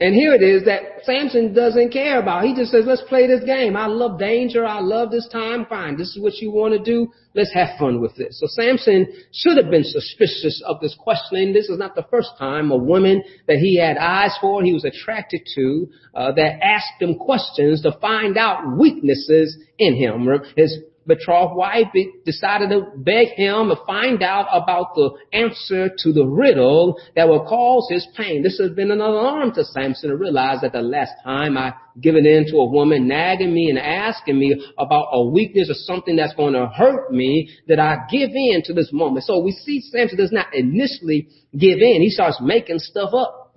And 0.00 0.14
here 0.14 0.32
it 0.32 0.42
is 0.42 0.64
that 0.66 1.02
Samson 1.02 1.52
doesn't 1.52 1.92
care 1.92 2.20
about. 2.20 2.44
He 2.44 2.54
just 2.54 2.70
says, 2.70 2.84
let's 2.86 3.02
play 3.08 3.26
this 3.26 3.42
game. 3.42 3.76
I 3.76 3.86
love 3.86 4.16
danger. 4.16 4.64
I 4.64 4.78
love 4.78 5.10
this 5.10 5.26
time. 5.26 5.66
Fine. 5.66 5.96
This 5.96 6.14
is 6.14 6.22
what 6.22 6.34
you 6.34 6.52
want 6.52 6.72
to 6.74 6.78
do. 6.78 7.10
Let's 7.34 7.52
have 7.52 7.70
fun 7.80 8.00
with 8.00 8.14
this. 8.14 8.38
So 8.38 8.46
Samson 8.46 9.12
should 9.32 9.56
have 9.56 9.72
been 9.72 9.82
suspicious 9.82 10.62
of 10.64 10.80
this 10.80 10.96
questioning. 10.96 11.52
This 11.52 11.68
is 11.68 11.80
not 11.80 11.96
the 11.96 12.06
first 12.12 12.30
time 12.38 12.70
a 12.70 12.76
woman 12.76 13.24
that 13.48 13.56
he 13.56 13.76
had 13.76 13.96
eyes 13.96 14.36
for, 14.40 14.62
he 14.62 14.72
was 14.72 14.84
attracted 14.84 15.40
to, 15.56 15.88
uh, 16.14 16.30
that 16.30 16.64
asked 16.64 17.02
him 17.02 17.16
questions 17.16 17.82
to 17.82 17.90
find 18.00 18.38
out 18.38 18.78
weaknesses 18.78 19.58
in 19.80 19.96
him. 19.96 20.28
His 20.56 20.78
betrothed 21.08 21.56
wife 21.56 21.86
decided 22.24 22.68
to 22.68 22.82
beg 22.98 23.28
him 23.28 23.68
to 23.68 23.76
find 23.86 24.22
out 24.22 24.46
about 24.52 24.94
the 24.94 25.10
answer 25.32 25.88
to 25.98 26.12
the 26.12 26.24
riddle 26.24 27.00
that 27.16 27.28
will 27.28 27.44
cause 27.46 27.88
his 27.90 28.06
pain. 28.16 28.42
This 28.42 28.58
has 28.58 28.70
been 28.72 28.90
an 28.90 29.00
alarm 29.00 29.52
to 29.54 29.64
Samson 29.64 30.10
to 30.10 30.16
realize 30.16 30.60
that 30.60 30.72
the 30.72 30.82
last 30.82 31.12
time 31.24 31.56
I 31.56 31.72
given 32.00 32.26
in 32.26 32.46
to 32.50 32.58
a 32.58 32.70
woman 32.70 33.08
nagging 33.08 33.52
me 33.52 33.70
and 33.70 33.78
asking 33.78 34.38
me 34.38 34.64
about 34.78 35.08
a 35.12 35.26
weakness 35.26 35.70
or 35.70 35.74
something 35.74 36.14
that's 36.14 36.34
going 36.34 36.52
to 36.52 36.66
hurt 36.68 37.10
me, 37.10 37.50
that 37.66 37.80
I 37.80 38.06
give 38.10 38.30
in 38.32 38.62
to 38.66 38.74
this 38.74 38.90
moment. 38.92 39.24
So 39.24 39.40
we 39.40 39.52
see 39.52 39.80
Samson 39.80 40.18
does 40.18 40.30
not 40.30 40.54
initially 40.54 41.28
give 41.56 41.78
in. 41.78 42.02
He 42.02 42.10
starts 42.10 42.38
making 42.40 42.78
stuff 42.78 43.14
up 43.14 43.48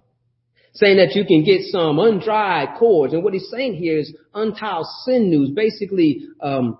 saying 0.73 0.97
that 0.97 1.15
you 1.15 1.25
can 1.25 1.43
get 1.43 1.61
some 1.63 1.99
undried 1.99 2.77
cords. 2.79 3.13
And 3.13 3.23
what 3.23 3.33
he's 3.33 3.49
saying 3.49 3.75
here 3.75 3.97
is 3.97 4.15
untied 4.33 4.85
sinews, 5.03 5.49
basically 5.53 6.27
um, 6.41 6.79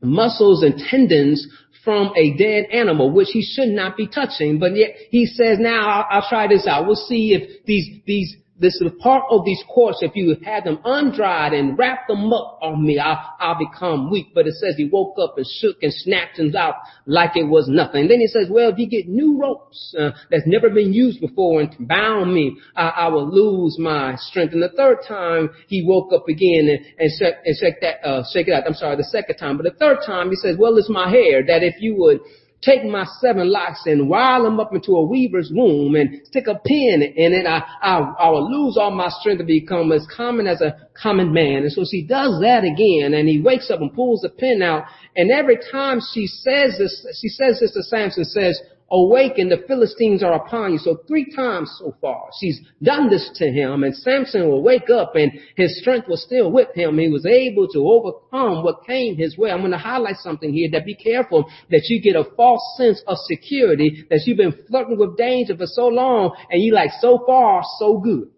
muscles 0.00 0.62
and 0.62 0.78
tendons 0.78 1.46
from 1.84 2.12
a 2.16 2.36
dead 2.36 2.66
animal, 2.72 3.10
which 3.10 3.28
he 3.32 3.42
should 3.42 3.68
not 3.68 3.96
be 3.96 4.06
touching. 4.06 4.58
But 4.58 4.76
yet 4.76 4.90
he 5.10 5.26
says, 5.26 5.58
now 5.58 5.88
I'll, 5.88 6.06
I'll 6.10 6.28
try 6.28 6.46
this 6.46 6.66
out. 6.66 6.86
We'll 6.86 6.96
see 6.96 7.34
if 7.34 7.64
these, 7.64 8.00
these, 8.06 8.36
this 8.60 8.80
is 8.80 8.90
part 9.00 9.24
of 9.30 9.44
these 9.44 9.62
cords, 9.72 9.98
if 10.00 10.12
you 10.14 10.36
had 10.44 10.64
them 10.64 10.80
undried 10.84 11.52
and 11.52 11.78
wrapped 11.78 12.08
them 12.08 12.32
up 12.32 12.58
on 12.60 12.84
me, 12.84 12.98
I'll, 12.98 13.34
I'll 13.38 13.58
become 13.58 14.10
weak. 14.10 14.28
But 14.34 14.46
it 14.46 14.54
says 14.54 14.74
he 14.76 14.88
woke 14.92 15.16
up 15.20 15.34
and 15.36 15.46
shook 15.46 15.76
and 15.82 15.92
snapped 15.92 16.38
them 16.38 16.54
out 16.56 16.74
like 17.06 17.36
it 17.36 17.44
was 17.44 17.68
nothing. 17.68 18.08
Then 18.08 18.20
he 18.20 18.26
says, 18.26 18.48
well, 18.50 18.70
if 18.70 18.78
you 18.78 18.88
get 18.88 19.08
new 19.08 19.40
ropes 19.40 19.94
uh, 19.98 20.10
that's 20.30 20.46
never 20.46 20.70
been 20.70 20.92
used 20.92 21.20
before 21.20 21.60
and 21.60 21.74
bound 21.86 22.34
me, 22.34 22.56
I, 22.74 22.88
I 22.88 23.08
will 23.08 23.28
lose 23.28 23.78
my 23.78 24.16
strength. 24.16 24.54
And 24.54 24.62
the 24.62 24.70
third 24.70 24.98
time 25.06 25.50
he 25.68 25.84
woke 25.86 26.12
up 26.12 26.28
again 26.28 26.68
and, 26.68 26.84
and, 26.98 27.10
shake, 27.18 27.34
and 27.44 27.56
shake 27.56 27.80
that, 27.80 28.06
uh, 28.06 28.24
shake 28.32 28.48
it 28.48 28.54
out. 28.54 28.64
I'm 28.66 28.74
sorry, 28.74 28.96
the 28.96 29.04
second 29.04 29.36
time. 29.36 29.56
But 29.56 29.64
the 29.64 29.78
third 29.78 29.98
time 30.04 30.30
he 30.30 30.36
says, 30.36 30.56
well, 30.58 30.76
it's 30.76 30.90
my 30.90 31.08
hair 31.08 31.44
that 31.46 31.62
if 31.62 31.76
you 31.80 31.94
would 31.96 32.20
take 32.62 32.84
my 32.84 33.04
seven 33.20 33.50
locks 33.50 33.82
and 33.86 34.08
wile 34.08 34.42
them 34.42 34.58
up 34.58 34.74
into 34.74 34.92
a 34.92 35.04
weaver's 35.04 35.50
womb 35.54 35.94
and 35.94 36.26
stick 36.26 36.46
a 36.48 36.56
pin 36.56 37.02
in 37.02 37.32
it, 37.32 37.46
I, 37.46 37.62
I, 37.80 37.98
I 37.98 38.30
will 38.30 38.50
lose 38.50 38.76
all 38.76 38.90
my 38.90 39.08
strength 39.20 39.38
to 39.38 39.44
become 39.44 39.92
as 39.92 40.06
common 40.14 40.46
as 40.46 40.60
a 40.60 40.88
common 41.00 41.32
man. 41.32 41.62
And 41.62 41.72
so 41.72 41.84
she 41.88 42.02
does 42.02 42.40
that 42.40 42.64
again 42.64 43.14
and 43.14 43.28
he 43.28 43.40
wakes 43.40 43.70
up 43.70 43.80
and 43.80 43.94
pulls 43.94 44.22
the 44.22 44.28
pin 44.28 44.62
out. 44.62 44.84
And 45.14 45.30
every 45.30 45.58
time 45.70 46.00
she 46.12 46.26
says 46.26 46.78
this, 46.78 47.06
she 47.20 47.28
says 47.28 47.60
this 47.60 47.72
to 47.72 47.82
Samson, 47.82 48.24
says, 48.24 48.60
Awaken, 48.90 49.50
the 49.50 49.64
Philistines 49.66 50.22
are 50.22 50.32
upon 50.32 50.72
you. 50.72 50.78
So 50.78 51.00
three 51.06 51.30
times 51.34 51.70
so 51.78 51.94
far, 52.00 52.30
she's 52.40 52.58
done 52.82 53.10
this 53.10 53.30
to 53.34 53.46
him 53.46 53.84
and 53.84 53.94
Samson 53.94 54.48
will 54.48 54.62
wake 54.62 54.88
up 54.88 55.14
and 55.14 55.30
his 55.56 55.78
strength 55.80 56.08
was 56.08 56.22
still 56.22 56.50
with 56.50 56.74
him. 56.74 56.96
He 56.96 57.08
was 57.10 57.26
able 57.26 57.68
to 57.68 57.86
overcome 57.86 58.64
what 58.64 58.86
came 58.86 59.16
his 59.16 59.36
way. 59.36 59.50
I'm 59.50 59.60
going 59.60 59.72
to 59.72 59.78
highlight 59.78 60.16
something 60.16 60.52
here 60.52 60.70
that 60.72 60.86
be 60.86 60.94
careful 60.94 61.50
that 61.70 61.82
you 61.88 62.00
get 62.00 62.16
a 62.16 62.24
false 62.34 62.62
sense 62.78 63.02
of 63.06 63.18
security 63.26 64.06
that 64.08 64.22
you've 64.24 64.38
been 64.38 64.54
flirting 64.68 64.98
with 64.98 65.18
danger 65.18 65.54
for 65.54 65.66
so 65.66 65.88
long 65.88 66.34
and 66.50 66.62
you 66.62 66.72
like 66.72 66.90
so 67.00 67.22
far, 67.26 67.62
so 67.78 67.98
good. 67.98 68.30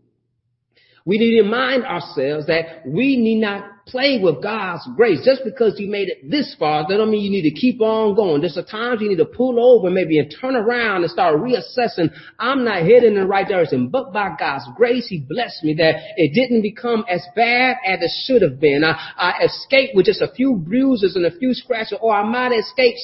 We 1.05 1.19
need 1.19 1.37
to 1.37 1.43
remind 1.43 1.85
ourselves 1.85 2.47
that 2.47 2.83
we 2.87 3.17
need 3.17 3.41
not 3.41 3.80
play 3.91 4.19
with 4.23 4.43
God's 4.43 4.89
grace. 4.97 5.21
Just 5.25 5.43
because 5.45 5.79
you 5.79 5.91
made 5.91 6.09
it 6.09 6.31
this 6.31 6.55
far, 6.59 6.87
that 6.89 6.97
don't 6.97 7.11
mean 7.11 7.23
you 7.23 7.31
need 7.31 7.49
to 7.49 7.61
keep 7.61 7.81
on 7.81 8.15
going. 8.15 8.41
There's 8.41 8.57
a 8.57 8.63
times 8.63 9.01
you 9.01 9.09
need 9.09 9.17
to 9.17 9.25
pull 9.25 9.59
over 9.59 9.91
maybe 9.91 10.19
and 10.19 10.35
turn 10.41 10.57
around 10.57 11.03
and 11.03 11.11
start 11.11 11.37
reassessing. 11.37 12.11
I'm 12.39 12.65
not 12.65 12.83
heading 12.83 13.15
in 13.15 13.21
the 13.21 13.27
right 13.27 13.47
direction, 13.47 13.89
but 13.89 14.13
by 14.13 14.37
God's 14.39 14.65
grace, 14.77 15.09
He 15.09 15.19
blessed 15.19 15.65
me 15.65 15.75
that 15.75 15.95
it 16.17 16.35
didn't 16.35 16.63
become 16.63 17.05
as 17.09 17.25
bad 17.35 17.77
as 17.87 18.01
it 18.01 18.11
should 18.25 18.43
have 18.43 18.61
been. 18.61 18.85
I, 18.85 19.13
I 19.17 19.45
escaped 19.45 19.95
with 19.95 20.07
just 20.07 20.21
a 20.21 20.33
few 20.35 20.55
bruises 20.55 21.17
and 21.17 21.27
a 21.27 21.37
few 21.39 21.55
scratches, 21.55 21.99
or 22.01 22.15
I 22.15 22.23
might 22.23 22.57
escape, 22.57 22.97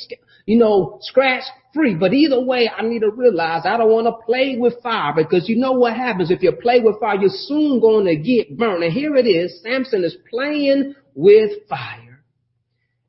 you 0.46 0.56
know, 0.56 0.98
scratch 1.02 1.42
free. 1.74 1.94
But 1.94 2.14
either 2.14 2.42
way, 2.42 2.70
I 2.74 2.82
need 2.82 3.00
to 3.00 3.10
realize 3.10 3.62
I 3.64 3.76
don't 3.76 3.90
want 3.90 4.06
to 4.06 4.24
play 4.24 4.56
with 4.58 4.80
fire 4.82 5.12
because 5.14 5.48
you 5.48 5.56
know 5.56 5.72
what 5.72 5.94
happens 5.94 6.30
if 6.30 6.42
you 6.42 6.52
play 6.52 6.80
with 6.80 6.98
fire, 7.00 7.20
you're 7.20 7.30
soon 7.30 7.80
going 7.80 8.06
to 8.06 8.16
get 8.16 8.56
burned. 8.56 8.84
And 8.84 8.92
here 8.92 9.16
it 9.16 9.26
is. 9.26 9.60
Samson 9.62 10.04
is 10.04 10.16
playing 10.30 10.94
with 11.14 11.50
fire. 11.68 12.22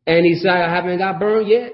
And 0.06 0.26
he 0.26 0.36
said, 0.36 0.52
I 0.52 0.74
haven't 0.74 0.98
got 0.98 1.20
burned 1.20 1.48
yet. 1.48 1.74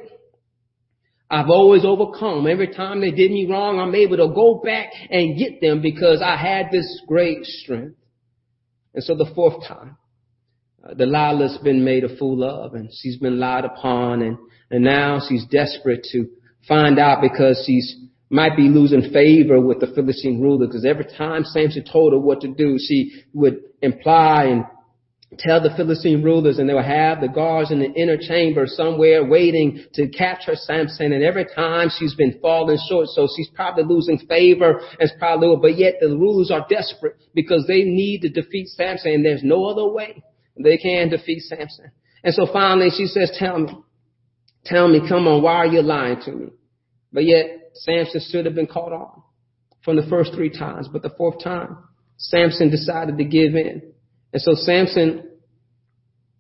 I've 1.30 1.50
always 1.50 1.84
overcome. 1.86 2.46
Every 2.46 2.68
time 2.68 3.02
they 3.02 3.12
did 3.12 3.32
me 3.32 3.48
wrong, 3.50 3.80
I'm 3.80 3.96
able 3.96 4.18
to 4.18 4.28
go 4.28 4.62
back 4.64 4.92
and 5.10 5.38
get 5.38 5.62
them 5.62 5.82
because 5.82 6.22
I 6.22 6.36
had 6.36 6.68
this 6.72 7.02
great 7.08 7.46
strength. 7.46 7.96
And 8.94 9.04
so 9.04 9.16
the 9.16 9.32
fourth 9.34 9.66
time, 9.68 9.98
uh, 10.84 10.94
Delilah's 10.94 11.58
been 11.64 11.84
made 11.84 12.04
a 12.04 12.18
fool 12.18 12.44
of 12.44 12.76
and 12.76 12.90
she's 12.92 13.18
been 13.18 13.40
lied 13.40 13.66
upon 13.66 14.22
and, 14.22 14.38
and 14.74 14.84
now 14.84 15.22
she's 15.30 15.46
desperate 15.46 16.04
to 16.12 16.26
find 16.68 16.98
out 16.98 17.22
because 17.22 17.64
she's 17.66 17.96
might 18.32 18.58
be 18.58 18.64
losing 18.64 19.12
favor 19.14 19.62
with 19.62 19.80
the 19.80 19.86
Philistine 19.86 20.42
ruler. 20.42 20.66
Because 20.66 20.84
every 20.84 21.06
time 21.06 21.44
Samson 21.46 21.86
told 21.86 22.14
her 22.14 22.20
what 22.20 22.42
to 22.42 22.48
do, 22.48 22.78
she 22.80 23.24
would 23.34 23.60
imply 23.84 24.46
and 24.46 24.66
tell 25.38 25.62
the 25.62 25.70
Philistine 25.78 26.24
rulers 26.24 26.58
and 26.58 26.68
they 26.68 26.74
would 26.74 26.86
have 26.86 27.22
the 27.22 27.28
guards 27.28 27.70
in 27.70 27.78
the 27.78 27.92
inner 27.92 28.18
chamber 28.18 28.66
somewhere 28.66 29.24
waiting 29.24 29.86
to 29.94 30.08
capture 30.10 30.56
Samson. 30.56 31.14
And 31.14 31.24
every 31.24 31.46
time 31.46 31.90
she's 31.96 32.16
been 32.16 32.40
falling 32.42 32.80
short 32.90 33.10
so 33.10 33.28
she's 33.36 33.50
probably 33.50 33.84
losing 33.84 34.18
favor 34.18 34.82
as 35.00 35.12
probably 35.20 35.56
but 35.62 35.78
yet 35.78 35.96
the 36.02 36.10
rulers 36.10 36.52
are 36.52 36.66
desperate 36.70 37.18
because 37.34 37.66
they 37.68 37.84
need 37.84 38.22
to 38.22 38.30
defeat 38.30 38.68
Samson 38.70 39.14
and 39.14 39.26
there's 39.26 39.44
no 39.44 39.66
other 39.66 39.88
way 39.88 40.24
they 40.58 40.78
can 40.78 41.10
defeat 41.10 41.42
Samson. 41.42 41.92
And 42.24 42.34
so 42.34 42.48
finally 42.52 42.90
she 42.96 43.08
says, 43.08 43.36
tell 43.40 43.60
me, 43.60 43.74
Tell 44.66 44.88
me, 44.88 45.02
come 45.08 45.28
on, 45.28 45.42
why 45.42 45.56
are 45.56 45.68
you 45.68 45.82
lying 45.82 46.22
to 46.26 46.32
me? 46.32 46.48
But 47.12 47.26
yet, 47.26 47.46
Samson 47.74 48.22
should 48.30 48.46
have 48.46 48.56
been 48.56 48.68
caught 48.68 48.94
on. 48.94 49.24
from 49.84 49.98
the 49.98 50.08
first 50.10 50.34
three 50.34 50.50
times, 50.50 50.88
but 50.88 51.02
the 51.02 51.14
fourth 51.18 51.44
time, 51.44 51.78
Samson 52.18 52.70
decided 52.70 53.18
to 53.18 53.26
give 53.26 53.54
in. 53.56 53.82
And 54.32 54.42
so 54.42 54.54
Samson 54.56 55.30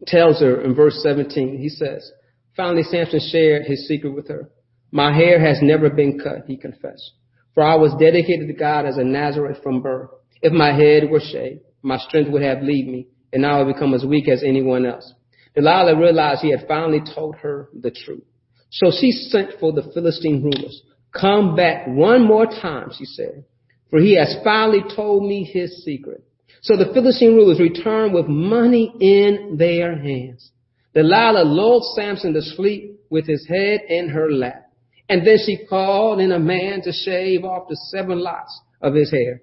tells 0.07 0.39
her 0.39 0.61
in 0.61 0.73
verse 0.73 1.01
17, 1.03 1.57
he 1.57 1.69
says, 1.69 2.09
finally 2.55 2.83
Samson 2.83 3.19
shared 3.31 3.65
his 3.65 3.87
secret 3.87 4.11
with 4.15 4.29
her. 4.29 4.49
My 4.91 5.13
hair 5.13 5.39
has 5.39 5.59
never 5.61 5.89
been 5.89 6.19
cut, 6.19 6.45
he 6.47 6.55
confessed. 6.55 7.11
For 7.53 7.63
I 7.63 7.75
was 7.75 7.93
dedicated 7.99 8.47
to 8.47 8.53
God 8.53 8.85
as 8.85 8.97
a 8.97 9.03
Nazarite 9.03 9.61
from 9.61 9.81
birth. 9.81 10.09
If 10.41 10.53
my 10.53 10.73
head 10.73 11.09
were 11.09 11.19
shaved, 11.19 11.61
my 11.81 11.97
strength 11.97 12.31
would 12.31 12.41
have 12.41 12.63
leave 12.63 12.87
me, 12.87 13.07
and 13.31 13.45
I 13.45 13.61
would 13.61 13.73
become 13.73 13.93
as 13.93 14.05
weak 14.05 14.27
as 14.27 14.43
anyone 14.43 14.85
else. 14.85 15.13
Delilah 15.55 15.99
realized 15.99 16.41
he 16.41 16.51
had 16.51 16.67
finally 16.67 17.01
told 17.13 17.35
her 17.37 17.69
the 17.79 17.91
truth. 17.91 18.23
So 18.71 18.91
she 18.91 19.11
sent 19.11 19.59
for 19.59 19.71
the 19.71 19.91
Philistine 19.93 20.41
rulers. 20.41 20.81
Come 21.13 21.55
back 21.55 21.87
one 21.87 22.25
more 22.25 22.47
time, 22.47 22.89
she 22.97 23.05
said, 23.05 23.45
for 23.89 23.99
he 23.99 24.17
has 24.17 24.35
finally 24.43 24.83
told 24.95 25.23
me 25.23 25.43
his 25.43 25.83
secret. 25.83 26.23
So 26.63 26.75
the 26.75 26.91
Philistine 26.93 27.35
rulers 27.35 27.59
returned 27.59 28.13
with 28.13 28.27
money 28.27 28.91
in 28.99 29.57
their 29.57 29.95
hands. 29.95 30.49
Delilah 30.95 31.43
lulled 31.43 31.83
Samson 31.95 32.33
to 32.33 32.41
sleep 32.41 32.99
with 33.09 33.27
his 33.27 33.45
head 33.47 33.81
in 33.89 34.09
her 34.09 34.31
lap. 34.31 34.71
And 35.09 35.27
then 35.27 35.37
she 35.45 35.65
called 35.67 36.19
in 36.19 36.31
a 36.31 36.39
man 36.39 36.81
to 36.83 36.91
shave 36.91 37.43
off 37.43 37.67
the 37.67 37.75
seven 37.91 38.19
locks 38.19 38.59
of 38.81 38.95
his 38.95 39.11
hair. 39.11 39.41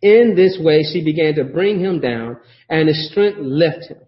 In 0.00 0.34
this 0.36 0.58
way, 0.60 0.84
she 0.84 1.04
began 1.04 1.34
to 1.34 1.44
bring 1.44 1.80
him 1.80 2.00
down 2.00 2.38
and 2.68 2.88
his 2.88 3.10
strength 3.10 3.38
left 3.40 3.86
him. 3.90 3.98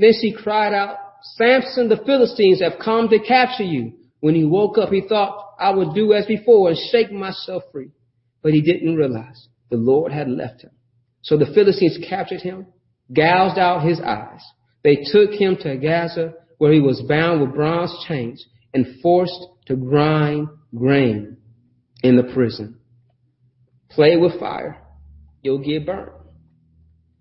Then 0.00 0.14
she 0.18 0.32
cried 0.32 0.72
out, 0.72 0.96
Samson, 1.36 1.90
the 1.90 2.02
Philistines 2.06 2.62
have 2.62 2.80
come 2.82 3.10
to 3.10 3.18
capture 3.18 3.64
you. 3.64 3.92
When 4.20 4.34
he 4.34 4.44
woke 4.46 4.78
up, 4.78 4.88
he 4.88 5.02
thought, 5.06 5.56
I 5.60 5.70
would 5.70 5.94
do 5.94 6.14
as 6.14 6.24
before 6.24 6.70
and 6.70 6.78
shake 6.90 7.12
myself 7.12 7.64
free. 7.70 7.90
But 8.42 8.54
he 8.54 8.62
didn't 8.62 8.96
realize 8.96 9.48
the 9.68 9.76
Lord 9.76 10.10
had 10.10 10.30
left 10.30 10.62
him. 10.62 10.70
So 11.20 11.36
the 11.36 11.52
Philistines 11.54 11.98
captured 12.08 12.40
him, 12.40 12.66
gouged 13.14 13.58
out 13.58 13.86
his 13.86 14.00
eyes. 14.00 14.40
They 14.82 15.04
took 15.12 15.32
him 15.32 15.56
to 15.60 15.76
Gaza 15.76 16.32
where 16.56 16.72
he 16.72 16.80
was 16.80 17.02
bound 17.06 17.42
with 17.42 17.54
bronze 17.54 17.94
chains 18.08 18.46
and 18.72 19.00
forced 19.02 19.46
to 19.66 19.76
grind 19.76 20.48
grain 20.74 21.36
in 22.02 22.16
the 22.16 22.32
prison. 22.34 22.78
Play 23.90 24.16
with 24.16 24.40
fire, 24.40 24.78
you'll 25.42 25.58
get 25.58 25.84
burnt. 25.84 26.12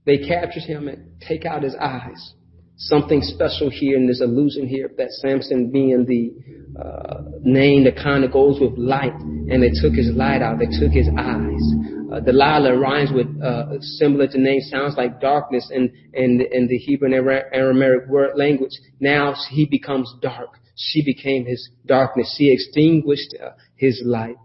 They 0.05 0.19
captured 0.19 0.63
him 0.63 0.88
and 0.88 1.19
take 1.27 1.45
out 1.45 1.63
his 1.63 1.75
eyes. 1.75 2.33
Something 2.81 3.21
special 3.21 3.69
here 3.69 3.98
in 3.98 4.07
this 4.07 4.21
illusion 4.21 4.65
here 4.65 4.89
that 4.98 5.12
Samson 5.12 5.69
being 5.69 6.05
the 6.05 6.31
uh, 6.79 7.24
name 7.41 7.83
that 7.83 7.98
kind 7.98 8.24
of 8.24 8.31
goes 8.31 8.57
with 8.62 8.77
light, 8.77 9.13
and 9.19 9.62
they 9.62 9.71
took 9.81 9.93
his 9.93 10.09
light 10.15 10.41
out. 10.41 10.59
They 10.59 10.65
took 10.79 10.93
his 10.93 11.09
eyes. 11.17 11.62
Uh, 12.09 12.21
Delilah 12.21 12.77
rhymes 12.79 13.12
with 13.13 13.27
uh, 13.43 13.81
similar 13.81 14.27
to 14.27 14.39
name, 14.39 14.62
sounds 14.62 14.95
like 14.95 15.19
darkness 15.19 15.69
in 15.74 15.91
in, 16.13 16.41
in 16.53 16.67
the 16.67 16.77
Hebrew 16.77 17.13
and 17.13 17.15
Aramaic 17.53 18.07
word 18.07 18.38
language. 18.38 18.71
Now 19.01 19.36
he 19.50 19.65
becomes 19.65 20.15
dark. 20.21 20.51
She 20.77 21.03
became 21.03 21.45
his 21.45 21.69
darkness. 21.86 22.33
She 22.38 22.50
extinguished 22.53 23.36
uh, 23.43 23.50
his 23.75 24.01
light. 24.05 24.38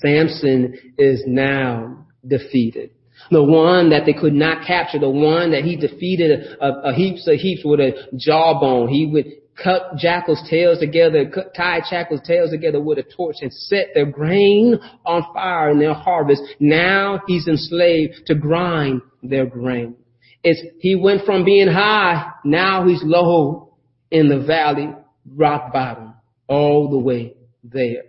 Samson 0.00 0.94
is 0.96 1.24
now 1.26 2.06
defeated. 2.24 2.90
The 3.30 3.42
one 3.42 3.90
that 3.90 4.06
they 4.06 4.14
could 4.14 4.32
not 4.32 4.66
capture, 4.66 4.98
the 4.98 5.08
one 5.08 5.52
that 5.52 5.64
he 5.64 5.76
defeated 5.76 6.56
a, 6.60 6.88
a 6.88 6.94
heaps 6.94 7.26
of 7.28 7.34
heaps 7.34 7.62
with 7.64 7.80
a 7.80 8.08
jawbone. 8.16 8.88
He 8.88 9.06
would 9.06 9.26
cut 9.62 9.96
jackals' 9.96 10.42
tails 10.48 10.78
together, 10.78 11.28
cut, 11.28 11.54
tie 11.54 11.80
jackals' 11.88 12.20
tails 12.26 12.50
together 12.50 12.80
with 12.80 12.98
a 12.98 13.02
torch 13.02 13.36
and 13.40 13.52
set 13.52 13.88
their 13.94 14.06
grain 14.06 14.78
on 15.04 15.24
fire 15.34 15.70
in 15.70 15.78
their 15.78 15.94
harvest. 15.94 16.42
Now 16.60 17.20
he's 17.26 17.46
enslaved 17.48 18.26
to 18.26 18.34
grind 18.34 19.02
their 19.22 19.46
grain. 19.46 19.96
It's, 20.42 20.62
he 20.80 20.94
went 20.94 21.24
from 21.24 21.44
being 21.44 21.68
high, 21.68 22.30
now 22.44 22.86
he's 22.86 23.02
low 23.02 23.74
in 24.10 24.28
the 24.28 24.38
valley, 24.38 24.94
rock 25.34 25.72
bottom, 25.72 26.14
all 26.46 26.90
the 26.90 26.98
way 26.98 27.34
there. 27.64 28.04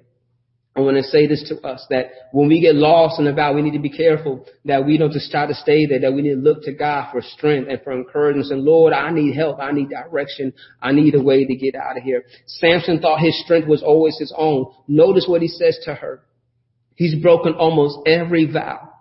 I 0.79 0.81
want 0.81 0.95
to 0.95 1.03
say 1.03 1.27
this 1.27 1.43
to 1.49 1.59
us 1.67 1.85
that 1.89 2.05
when 2.31 2.47
we 2.47 2.61
get 2.61 2.73
lost 2.73 3.19
in 3.19 3.25
the 3.25 3.33
valley, 3.33 3.55
we 3.57 3.61
need 3.63 3.75
to 3.75 3.83
be 3.83 3.89
careful 3.89 4.45
that 4.63 4.85
we 4.85 4.97
don't 4.97 5.11
just 5.11 5.29
try 5.29 5.45
to 5.45 5.53
stay 5.53 5.85
there, 5.85 5.99
that 5.99 6.13
we 6.13 6.21
need 6.21 6.35
to 6.35 6.39
look 6.39 6.63
to 6.63 6.71
God 6.71 7.11
for 7.11 7.21
strength 7.21 7.67
and 7.69 7.81
for 7.83 7.91
encouragement. 7.91 8.49
And 8.49 8.63
Lord, 8.63 8.93
I 8.93 9.11
need 9.11 9.35
help. 9.35 9.59
I 9.59 9.73
need 9.73 9.89
direction. 9.89 10.53
I 10.81 10.93
need 10.93 11.15
a 11.15 11.21
way 11.21 11.45
to 11.45 11.53
get 11.53 11.75
out 11.75 11.97
of 11.97 12.03
here. 12.03 12.23
Samson 12.45 13.01
thought 13.01 13.19
his 13.19 13.37
strength 13.43 13.67
was 13.67 13.83
always 13.83 14.17
his 14.17 14.33
own. 14.37 14.71
Notice 14.87 15.25
what 15.27 15.41
he 15.41 15.49
says 15.49 15.77
to 15.83 15.95
her. 15.95 16.21
He's 16.95 17.21
broken 17.21 17.55
almost 17.55 18.07
every 18.07 18.49
vow. 18.49 18.93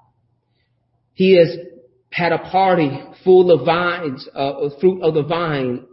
He 1.15 1.37
has 1.37 1.57
had 2.11 2.33
a 2.33 2.39
party 2.39 2.91
full 3.23 3.53
of 3.53 3.65
vines, 3.65 4.29
uh, 4.35 4.69
fruit 4.81 5.01
of 5.03 5.15
the 5.15 5.23
vine. 5.23 5.87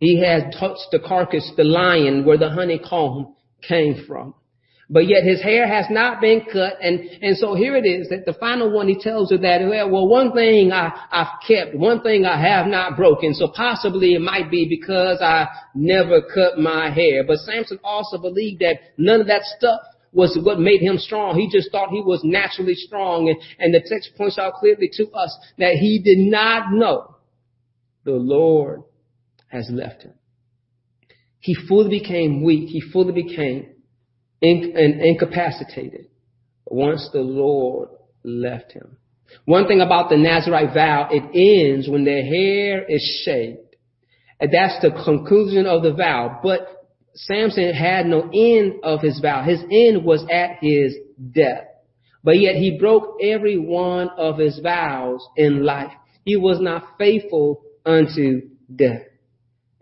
He 0.00 0.22
has 0.22 0.42
touched 0.60 0.88
the 0.92 0.98
carcass, 0.98 1.50
the 1.56 1.64
lion, 1.64 2.26
where 2.26 2.36
the 2.36 2.50
honeycomb 2.50 3.36
came 3.66 4.04
from 4.06 4.34
but 4.92 5.06
yet 5.06 5.22
his 5.22 5.40
hair 5.40 5.68
has 5.68 5.86
not 5.88 6.20
been 6.20 6.42
cut. 6.52 6.74
And, 6.82 6.98
and 7.22 7.36
so 7.36 7.54
here 7.54 7.76
it 7.76 7.86
is 7.86 8.08
that 8.08 8.26
the 8.26 8.32
final 8.34 8.72
one, 8.72 8.88
he 8.88 8.98
tells 9.00 9.30
her 9.30 9.38
that, 9.38 9.60
well, 9.68 10.08
one 10.08 10.32
thing 10.32 10.72
I, 10.72 10.90
I've 11.12 11.40
kept, 11.46 11.76
one 11.76 12.02
thing 12.02 12.24
I 12.24 12.40
have 12.40 12.66
not 12.66 12.96
broken. 12.96 13.32
So 13.32 13.52
possibly 13.54 14.14
it 14.14 14.20
might 14.20 14.50
be 14.50 14.66
because 14.68 15.20
I 15.22 15.46
never 15.76 16.20
cut 16.22 16.58
my 16.58 16.90
hair. 16.90 17.22
But 17.24 17.38
Samson 17.38 17.78
also 17.84 18.18
believed 18.18 18.62
that 18.62 18.80
none 18.98 19.20
of 19.20 19.28
that 19.28 19.42
stuff 19.56 19.80
was 20.12 20.36
what 20.42 20.58
made 20.58 20.80
him 20.80 20.98
strong. 20.98 21.38
He 21.38 21.48
just 21.48 21.70
thought 21.70 21.90
he 21.90 22.02
was 22.02 22.22
naturally 22.24 22.74
strong. 22.74 23.28
And, 23.28 23.38
and 23.60 23.72
the 23.72 23.88
text 23.88 24.10
points 24.16 24.40
out 24.40 24.54
clearly 24.54 24.90
to 24.94 25.08
us 25.12 25.38
that 25.58 25.74
he 25.74 26.02
did 26.02 26.18
not 26.18 26.72
know 26.72 27.14
the 28.04 28.10
Lord 28.10 28.82
has 29.46 29.68
left 29.70 30.02
him. 30.02 30.14
He 31.38 31.54
fully 31.54 32.00
became 32.00 32.42
weak. 32.42 32.70
He 32.70 32.80
fully 32.80 33.12
became 33.12 33.68
and 34.42 35.00
incapacitated 35.00 36.06
once 36.66 37.08
the 37.12 37.20
Lord 37.20 37.88
left 38.24 38.72
him. 38.72 38.96
One 39.44 39.66
thing 39.66 39.80
about 39.80 40.10
the 40.10 40.16
Nazarite 40.16 40.74
vow, 40.74 41.08
it 41.10 41.22
ends 41.34 41.88
when 41.88 42.04
their 42.04 42.24
hair 42.24 42.84
is 42.88 43.22
shaved. 43.24 43.76
And 44.40 44.52
that's 44.52 44.80
the 44.80 44.90
conclusion 45.04 45.66
of 45.66 45.82
the 45.82 45.92
vow. 45.92 46.40
But 46.42 46.66
Samson 47.14 47.72
had 47.74 48.06
no 48.06 48.30
end 48.32 48.80
of 48.82 49.00
his 49.00 49.20
vow. 49.20 49.42
His 49.42 49.60
end 49.70 50.04
was 50.04 50.24
at 50.30 50.58
his 50.60 50.96
death. 51.32 51.64
But 52.22 52.38
yet 52.38 52.56
he 52.56 52.78
broke 52.78 53.18
every 53.22 53.58
one 53.58 54.10
of 54.16 54.38
his 54.38 54.58
vows 54.58 55.26
in 55.36 55.64
life. 55.64 55.92
He 56.24 56.36
was 56.36 56.60
not 56.60 56.98
faithful 56.98 57.62
unto 57.84 58.42
death. 58.74 59.02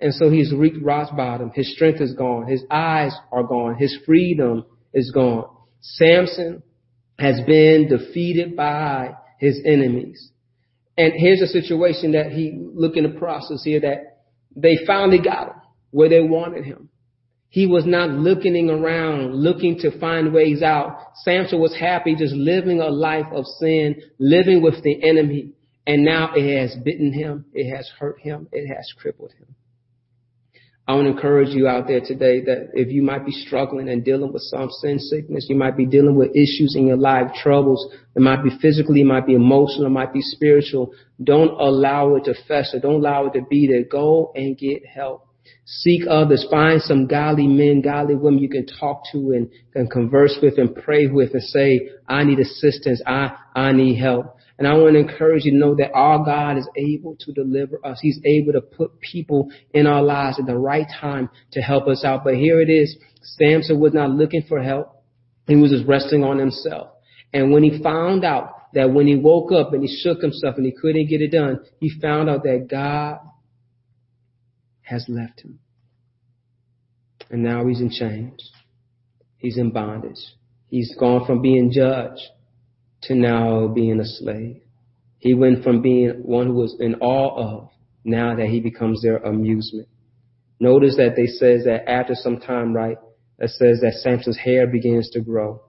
And 0.00 0.14
so 0.14 0.30
he's 0.30 0.54
reached 0.54 0.82
rock 0.82 1.16
bottom. 1.16 1.50
His 1.54 1.72
strength 1.74 2.00
is 2.00 2.14
gone. 2.14 2.46
His 2.46 2.64
eyes 2.70 3.12
are 3.32 3.42
gone. 3.42 3.76
His 3.76 3.96
freedom 4.06 4.64
is 4.94 5.10
gone. 5.10 5.48
Samson 5.80 6.62
has 7.18 7.40
been 7.46 7.88
defeated 7.88 8.56
by 8.56 9.14
his 9.38 9.60
enemies. 9.64 10.30
And 10.96 11.12
here's 11.16 11.40
a 11.40 11.46
situation 11.46 12.12
that 12.12 12.32
he 12.32 12.58
look 12.74 12.96
in 12.96 13.04
the 13.04 13.18
process 13.18 13.62
here 13.64 13.80
that 13.80 14.18
they 14.54 14.78
finally 14.86 15.20
got 15.20 15.48
him 15.48 15.60
where 15.90 16.08
they 16.08 16.20
wanted 16.20 16.64
him. 16.64 16.88
He 17.50 17.66
was 17.66 17.86
not 17.86 18.10
looking 18.10 18.68
around, 18.68 19.34
looking 19.34 19.78
to 19.78 19.98
find 19.98 20.34
ways 20.34 20.62
out. 20.62 20.98
Samson 21.22 21.60
was 21.60 21.74
happy 21.74 22.14
just 22.14 22.34
living 22.34 22.80
a 22.80 22.88
life 22.88 23.26
of 23.32 23.46
sin, 23.58 23.96
living 24.18 24.62
with 24.62 24.82
the 24.82 25.02
enemy. 25.02 25.52
And 25.86 26.04
now 26.04 26.32
it 26.34 26.60
has 26.60 26.76
bitten 26.84 27.12
him. 27.12 27.46
It 27.54 27.74
has 27.74 27.90
hurt 27.98 28.20
him. 28.20 28.48
It 28.52 28.66
has 28.68 28.92
crippled 29.00 29.32
him. 29.32 29.54
I 30.88 30.94
want 30.94 31.04
to 31.04 31.12
encourage 31.12 31.50
you 31.50 31.68
out 31.68 31.86
there 31.86 32.00
today 32.00 32.40
that 32.46 32.70
if 32.72 32.90
you 32.90 33.02
might 33.02 33.26
be 33.26 33.32
struggling 33.32 33.90
and 33.90 34.02
dealing 34.02 34.32
with 34.32 34.40
some 34.44 34.70
sin 34.70 34.98
sickness, 34.98 35.44
you 35.46 35.54
might 35.54 35.76
be 35.76 35.84
dealing 35.84 36.16
with 36.16 36.30
issues 36.30 36.74
in 36.76 36.86
your 36.86 36.96
life, 36.96 37.26
troubles. 37.42 37.94
It 38.16 38.22
might 38.22 38.42
be 38.42 38.48
physically, 38.62 39.02
it 39.02 39.04
might 39.04 39.26
be 39.26 39.34
emotional, 39.34 39.84
it 39.84 39.90
might 39.90 40.14
be 40.14 40.22
spiritual. 40.22 40.92
Don't 41.22 41.50
allow 41.60 42.14
it 42.14 42.24
to 42.24 42.34
fester. 42.48 42.80
Don't 42.80 43.00
allow 43.00 43.26
it 43.26 43.34
to 43.34 43.42
be 43.50 43.66
there. 43.66 43.84
Go 43.84 44.32
and 44.34 44.56
get 44.56 44.86
help. 44.86 45.26
Seek 45.66 46.04
others. 46.08 46.46
Find 46.50 46.80
some 46.80 47.06
godly 47.06 47.46
men, 47.46 47.82
godly 47.82 48.14
women 48.14 48.40
you 48.40 48.48
can 48.48 48.64
talk 48.64 49.02
to 49.12 49.32
and, 49.32 49.50
and 49.74 49.90
converse 49.90 50.38
with 50.42 50.56
and 50.56 50.74
pray 50.74 51.06
with 51.06 51.34
and 51.34 51.42
say, 51.42 51.90
I 52.08 52.24
need 52.24 52.38
assistance. 52.38 53.02
I, 53.06 53.36
I 53.54 53.72
need 53.72 53.96
help. 53.96 54.37
And 54.58 54.66
I 54.66 54.74
want 54.74 54.94
to 54.94 54.98
encourage 54.98 55.44
you 55.44 55.52
to 55.52 55.56
know 55.56 55.76
that 55.76 55.92
our 55.92 56.24
God 56.24 56.58
is 56.58 56.68
able 56.76 57.16
to 57.20 57.32
deliver 57.32 57.78
us. 57.86 58.00
He's 58.02 58.20
able 58.24 58.52
to 58.52 58.60
put 58.60 58.98
people 59.00 59.50
in 59.72 59.86
our 59.86 60.02
lives 60.02 60.40
at 60.40 60.46
the 60.46 60.58
right 60.58 60.86
time 61.00 61.30
to 61.52 61.60
help 61.60 61.86
us 61.86 62.04
out. 62.04 62.24
But 62.24 62.34
here 62.34 62.60
it 62.60 62.68
is. 62.68 62.96
Samson 63.22 63.78
was 63.78 63.94
not 63.94 64.10
looking 64.10 64.42
for 64.48 64.60
help. 64.60 65.04
He 65.46 65.54
was 65.54 65.70
just 65.70 65.86
resting 65.86 66.24
on 66.24 66.38
himself. 66.38 66.90
And 67.32 67.52
when 67.52 67.62
he 67.62 67.80
found 67.82 68.24
out 68.24 68.72
that 68.74 68.92
when 68.92 69.06
he 69.06 69.14
woke 69.14 69.52
up 69.52 69.72
and 69.72 69.82
he 69.82 70.00
shook 70.02 70.20
himself 70.20 70.56
and 70.56 70.66
he 70.66 70.72
couldn't 70.72 71.06
get 71.06 71.22
it 71.22 71.30
done, 71.30 71.60
he 71.78 71.90
found 72.02 72.28
out 72.28 72.42
that 72.42 72.66
God 72.68 73.18
has 74.82 75.04
left 75.08 75.40
him. 75.40 75.60
And 77.30 77.44
now 77.44 77.66
he's 77.66 77.80
in 77.80 77.90
chains. 77.90 78.50
He's 79.36 79.56
in 79.56 79.70
bondage. 79.70 80.18
He's 80.68 80.94
gone 80.98 81.26
from 81.26 81.42
being 81.42 81.70
judged 81.70 82.22
to 83.02 83.14
now 83.14 83.68
being 83.68 84.00
a 84.00 84.04
slave. 84.04 84.62
He 85.18 85.34
went 85.34 85.64
from 85.64 85.82
being 85.82 86.22
one 86.22 86.46
who 86.48 86.54
was 86.54 86.76
in 86.78 86.96
awe 86.96 87.36
of 87.36 87.70
now 88.04 88.36
that 88.36 88.46
he 88.46 88.60
becomes 88.60 89.02
their 89.02 89.16
amusement. 89.18 89.88
Notice 90.60 90.96
that 90.96 91.14
they 91.16 91.26
says 91.26 91.64
that 91.64 91.88
after 91.88 92.14
some 92.14 92.38
time, 92.38 92.72
right, 92.72 92.96
that 93.38 93.50
says 93.50 93.80
that 93.80 93.94
Samson's 93.94 94.38
hair 94.38 94.66
begins 94.66 95.10
to 95.10 95.20
grow. 95.20 95.62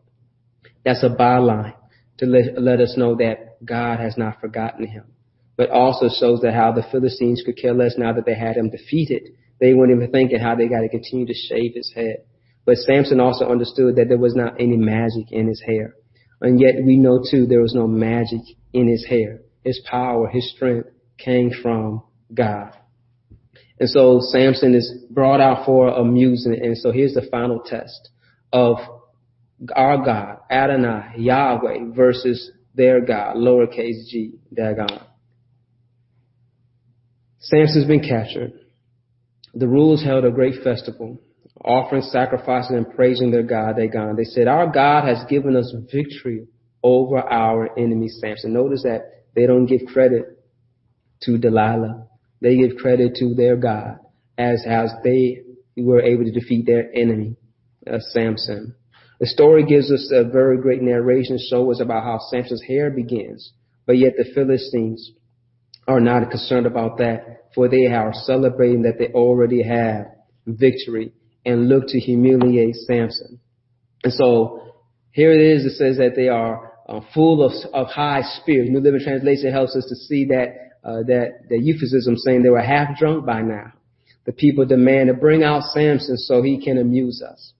That's 0.83 1.03
a 1.03 1.09
byline 1.09 1.75
to 2.17 2.25
let, 2.25 2.61
let 2.61 2.79
us 2.79 2.95
know 2.97 3.15
that 3.15 3.63
God 3.63 3.99
has 3.99 4.17
not 4.17 4.39
forgotten 4.39 4.87
him. 4.87 5.05
But 5.57 5.69
also 5.69 6.07
shows 6.07 6.41
that 6.41 6.53
how 6.53 6.71
the 6.71 6.85
Philistines 6.91 7.43
could 7.45 7.57
care 7.57 7.73
less 7.73 7.95
now 7.97 8.13
that 8.13 8.25
they 8.25 8.35
had 8.35 8.55
him 8.55 8.69
defeated. 8.69 9.33
They 9.59 9.73
weren't 9.73 9.91
even 9.91 10.11
thinking 10.11 10.39
how 10.39 10.55
they 10.55 10.67
got 10.67 10.81
to 10.81 10.89
continue 10.89 11.25
to 11.25 11.33
shave 11.33 11.73
his 11.75 11.91
head. 11.93 12.23
But 12.65 12.77
Samson 12.77 13.19
also 13.19 13.45
understood 13.45 13.95
that 13.97 14.07
there 14.07 14.17
was 14.17 14.35
not 14.35 14.55
any 14.59 14.77
magic 14.77 15.31
in 15.31 15.47
his 15.47 15.61
hair. 15.65 15.95
And 16.41 16.59
yet 16.59 16.75
we 16.83 16.97
know 16.97 17.23
too 17.29 17.45
there 17.45 17.61
was 17.61 17.73
no 17.73 17.87
magic 17.87 18.41
in 18.73 18.87
his 18.87 19.05
hair. 19.05 19.41
His 19.63 19.81
power, 19.89 20.27
his 20.27 20.49
strength 20.51 20.89
came 21.17 21.51
from 21.61 22.03
God. 22.33 22.77
And 23.79 23.89
so 23.89 24.19
Samson 24.21 24.75
is 24.75 24.93
brought 25.09 25.41
out 25.41 25.65
for 25.65 25.87
amusement. 25.87 26.63
And 26.63 26.77
so 26.77 26.91
here's 26.91 27.13
the 27.13 27.27
final 27.29 27.61
test 27.65 28.09
of 28.51 28.77
our 29.75 30.03
God, 30.03 30.37
Adonai, 30.49 31.15
Yahweh 31.17 31.93
versus 31.95 32.51
their 32.75 33.01
God, 33.01 33.35
lowercase 33.35 34.07
g, 34.09 34.35
Dagon. 34.53 34.99
Samson's 37.39 37.85
been 37.85 38.01
captured. 38.01 38.53
The 39.53 39.67
rulers 39.67 40.03
held 40.03 40.25
a 40.25 40.31
great 40.31 40.63
festival, 40.63 41.19
offering 41.63 42.01
sacrifices 42.01 42.71
and 42.71 42.89
praising 42.95 43.31
their 43.31 43.43
God, 43.43 43.75
Dagon. 43.77 44.15
They 44.15 44.23
said, 44.23 44.47
our 44.47 44.71
God 44.71 45.07
has 45.07 45.25
given 45.29 45.55
us 45.55 45.73
victory 45.91 46.47
over 46.83 47.19
our 47.19 47.77
enemy 47.77 48.07
Samson. 48.07 48.53
Notice 48.53 48.83
that 48.83 49.25
they 49.35 49.45
don't 49.45 49.65
give 49.65 49.81
credit 49.91 50.43
to 51.23 51.37
Delilah. 51.37 52.07
They 52.41 52.57
give 52.57 52.77
credit 52.77 53.15
to 53.19 53.33
their 53.33 53.57
God 53.57 53.99
as, 54.37 54.65
as 54.67 54.91
they 55.03 55.41
were 55.77 56.01
able 56.01 56.23
to 56.23 56.31
defeat 56.31 56.65
their 56.65 56.89
enemy, 56.95 57.35
uh, 57.85 57.99
Samson. 57.99 58.75
The 59.19 59.27
story 59.27 59.65
gives 59.65 59.91
us 59.91 60.09
a 60.13 60.23
very 60.23 60.57
great 60.61 60.81
narration, 60.81 61.37
show 61.49 61.69
us 61.71 61.81
about 61.81 62.03
how 62.03 62.19
Samson's 62.31 62.63
hair 62.63 62.89
begins, 62.89 63.51
but 63.85 63.97
yet 63.97 64.13
the 64.17 64.31
Philistines 64.33 65.11
are 65.85 65.99
not 65.99 66.29
concerned 66.31 66.65
about 66.65 66.99
that, 66.99 67.49
for 67.53 67.67
they 67.67 67.87
are 67.87 68.13
celebrating 68.13 68.83
that 68.83 68.97
they 68.97 69.07
already 69.07 69.63
have 69.63 70.05
victory 70.45 71.11
and 71.49 71.67
look 71.67 71.85
to 71.87 71.99
humiliate 71.99 72.75
Samson. 72.75 73.39
And 74.03 74.13
so 74.13 74.73
here 75.11 75.31
it 75.31 75.41
is, 75.41 75.65
it 75.65 75.77
says 75.77 75.97
that 75.97 76.15
they 76.15 76.29
are 76.29 76.71
uh, 76.87 77.01
full 77.13 77.43
of, 77.43 77.51
of 77.73 77.87
high 77.87 78.21
spirits. 78.21 78.69
New 78.71 78.79
Living 78.79 79.01
Translation 79.03 79.51
helps 79.51 79.75
us 79.75 79.85
to 79.89 79.95
see 79.95 80.25
that, 80.25 80.47
uh, 80.83 81.03
that 81.07 81.49
the 81.49 81.59
euphemism 81.59 82.15
saying 82.17 82.43
they 82.43 82.49
were 82.49 82.61
half 82.61 82.97
drunk 82.97 83.25
by 83.25 83.41
now. 83.41 83.73
The 84.25 84.31
people 84.31 84.65
demand 84.65 85.07
to 85.07 85.13
bring 85.13 85.43
out 85.43 85.63
Samson 85.63 86.17
so 86.17 86.41
he 86.41 86.63
can 86.63 86.77
amuse 86.77 87.21
us. 87.21 87.53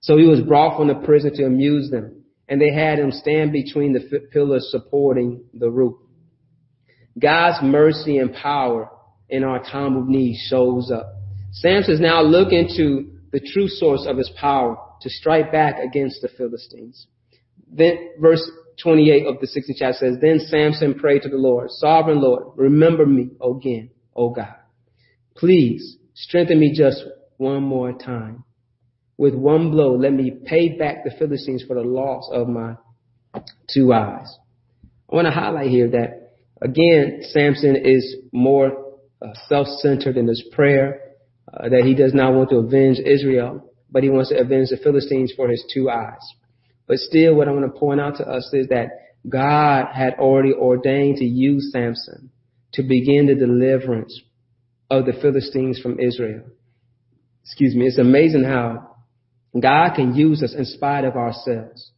So 0.00 0.16
he 0.16 0.26
was 0.26 0.40
brought 0.40 0.76
from 0.76 0.88
the 0.88 0.94
prison 1.06 1.34
to 1.34 1.44
amuse 1.44 1.90
them. 1.90 2.24
And 2.48 2.60
they 2.60 2.72
had 2.72 2.98
him 2.98 3.12
stand 3.12 3.52
between 3.52 3.92
the 3.92 4.20
pillars 4.32 4.68
supporting 4.70 5.44
the 5.54 5.70
roof. 5.70 5.96
God's 7.18 7.58
mercy 7.62 8.18
and 8.18 8.34
power 8.34 8.90
in 9.28 9.44
our 9.44 9.62
time 9.62 9.96
of 9.96 10.08
need 10.08 10.36
shows 10.48 10.90
up. 10.90 11.06
Samson 11.52 11.94
is 11.94 12.00
now 12.00 12.22
looking 12.22 12.68
to 12.76 13.11
the 13.32 13.40
true 13.40 13.68
source 13.68 14.06
of 14.06 14.18
his 14.18 14.30
power 14.38 14.76
to 15.00 15.10
strike 15.10 15.50
back 15.50 15.76
against 15.78 16.20
the 16.22 16.28
Philistines. 16.28 17.06
Then 17.70 18.10
verse 18.20 18.48
28 18.82 19.26
of 19.26 19.40
the 19.40 19.46
16th 19.46 19.76
chapter 19.78 19.98
says, 19.98 20.16
Then 20.20 20.38
Samson 20.38 20.94
prayed 20.94 21.22
to 21.22 21.28
the 21.28 21.36
Lord, 21.36 21.70
Sovereign 21.70 22.20
Lord, 22.20 22.44
remember 22.56 23.06
me 23.06 23.30
again, 23.40 23.90
O 24.14 24.30
God. 24.30 24.54
Please 25.36 25.96
strengthen 26.14 26.60
me 26.60 26.72
just 26.76 27.02
one 27.38 27.62
more 27.62 27.92
time. 27.92 28.44
With 29.16 29.34
one 29.34 29.70
blow, 29.70 29.96
let 29.96 30.12
me 30.12 30.32
pay 30.44 30.76
back 30.76 31.04
the 31.04 31.12
Philistines 31.18 31.64
for 31.66 31.74
the 31.74 31.82
loss 31.82 32.28
of 32.32 32.48
my 32.48 32.74
two 33.72 33.92
eyes. 33.92 34.36
I 35.10 35.14
want 35.14 35.26
to 35.26 35.30
highlight 35.30 35.70
here 35.70 35.90
that 35.90 36.32
again, 36.60 37.20
Samson 37.30 37.76
is 37.76 38.16
more 38.32 38.96
uh, 39.20 39.28
self-centered 39.48 40.16
in 40.16 40.26
his 40.26 40.44
prayer, 40.52 41.00
uh, 41.52 41.68
that 41.68 41.82
he 41.84 41.94
does 41.94 42.14
not 42.14 42.34
want 42.34 42.50
to 42.50 42.56
avenge 42.56 42.98
Israel, 42.98 43.72
but 43.90 44.02
he 44.02 44.10
wants 44.10 44.30
to 44.30 44.40
avenge 44.40 44.70
the 44.70 44.78
Philistines 44.82 45.32
for 45.36 45.48
his 45.48 45.64
two 45.72 45.90
eyes. 45.90 46.22
But 46.86 46.98
still, 46.98 47.34
what 47.34 47.48
I 47.48 47.52
want 47.52 47.72
to 47.72 47.78
point 47.78 48.00
out 48.00 48.16
to 48.16 48.28
us 48.28 48.48
is 48.52 48.68
that 48.68 48.88
God 49.28 49.86
had 49.94 50.14
already 50.14 50.52
ordained 50.52 51.18
to 51.18 51.24
use 51.24 51.70
Samson 51.72 52.30
to 52.74 52.82
begin 52.82 53.26
the 53.26 53.34
deliverance 53.34 54.20
of 54.90 55.06
the 55.06 55.12
Philistines 55.12 55.78
from 55.78 56.00
Israel. 56.00 56.44
Excuse 57.44 57.74
me. 57.74 57.86
It's 57.86 57.98
amazing 57.98 58.44
how 58.44 58.96
God 59.58 59.94
can 59.94 60.14
use 60.14 60.42
us 60.42 60.54
in 60.54 60.64
spite 60.64 61.04
of 61.04 61.16
ourselves. 61.16 61.90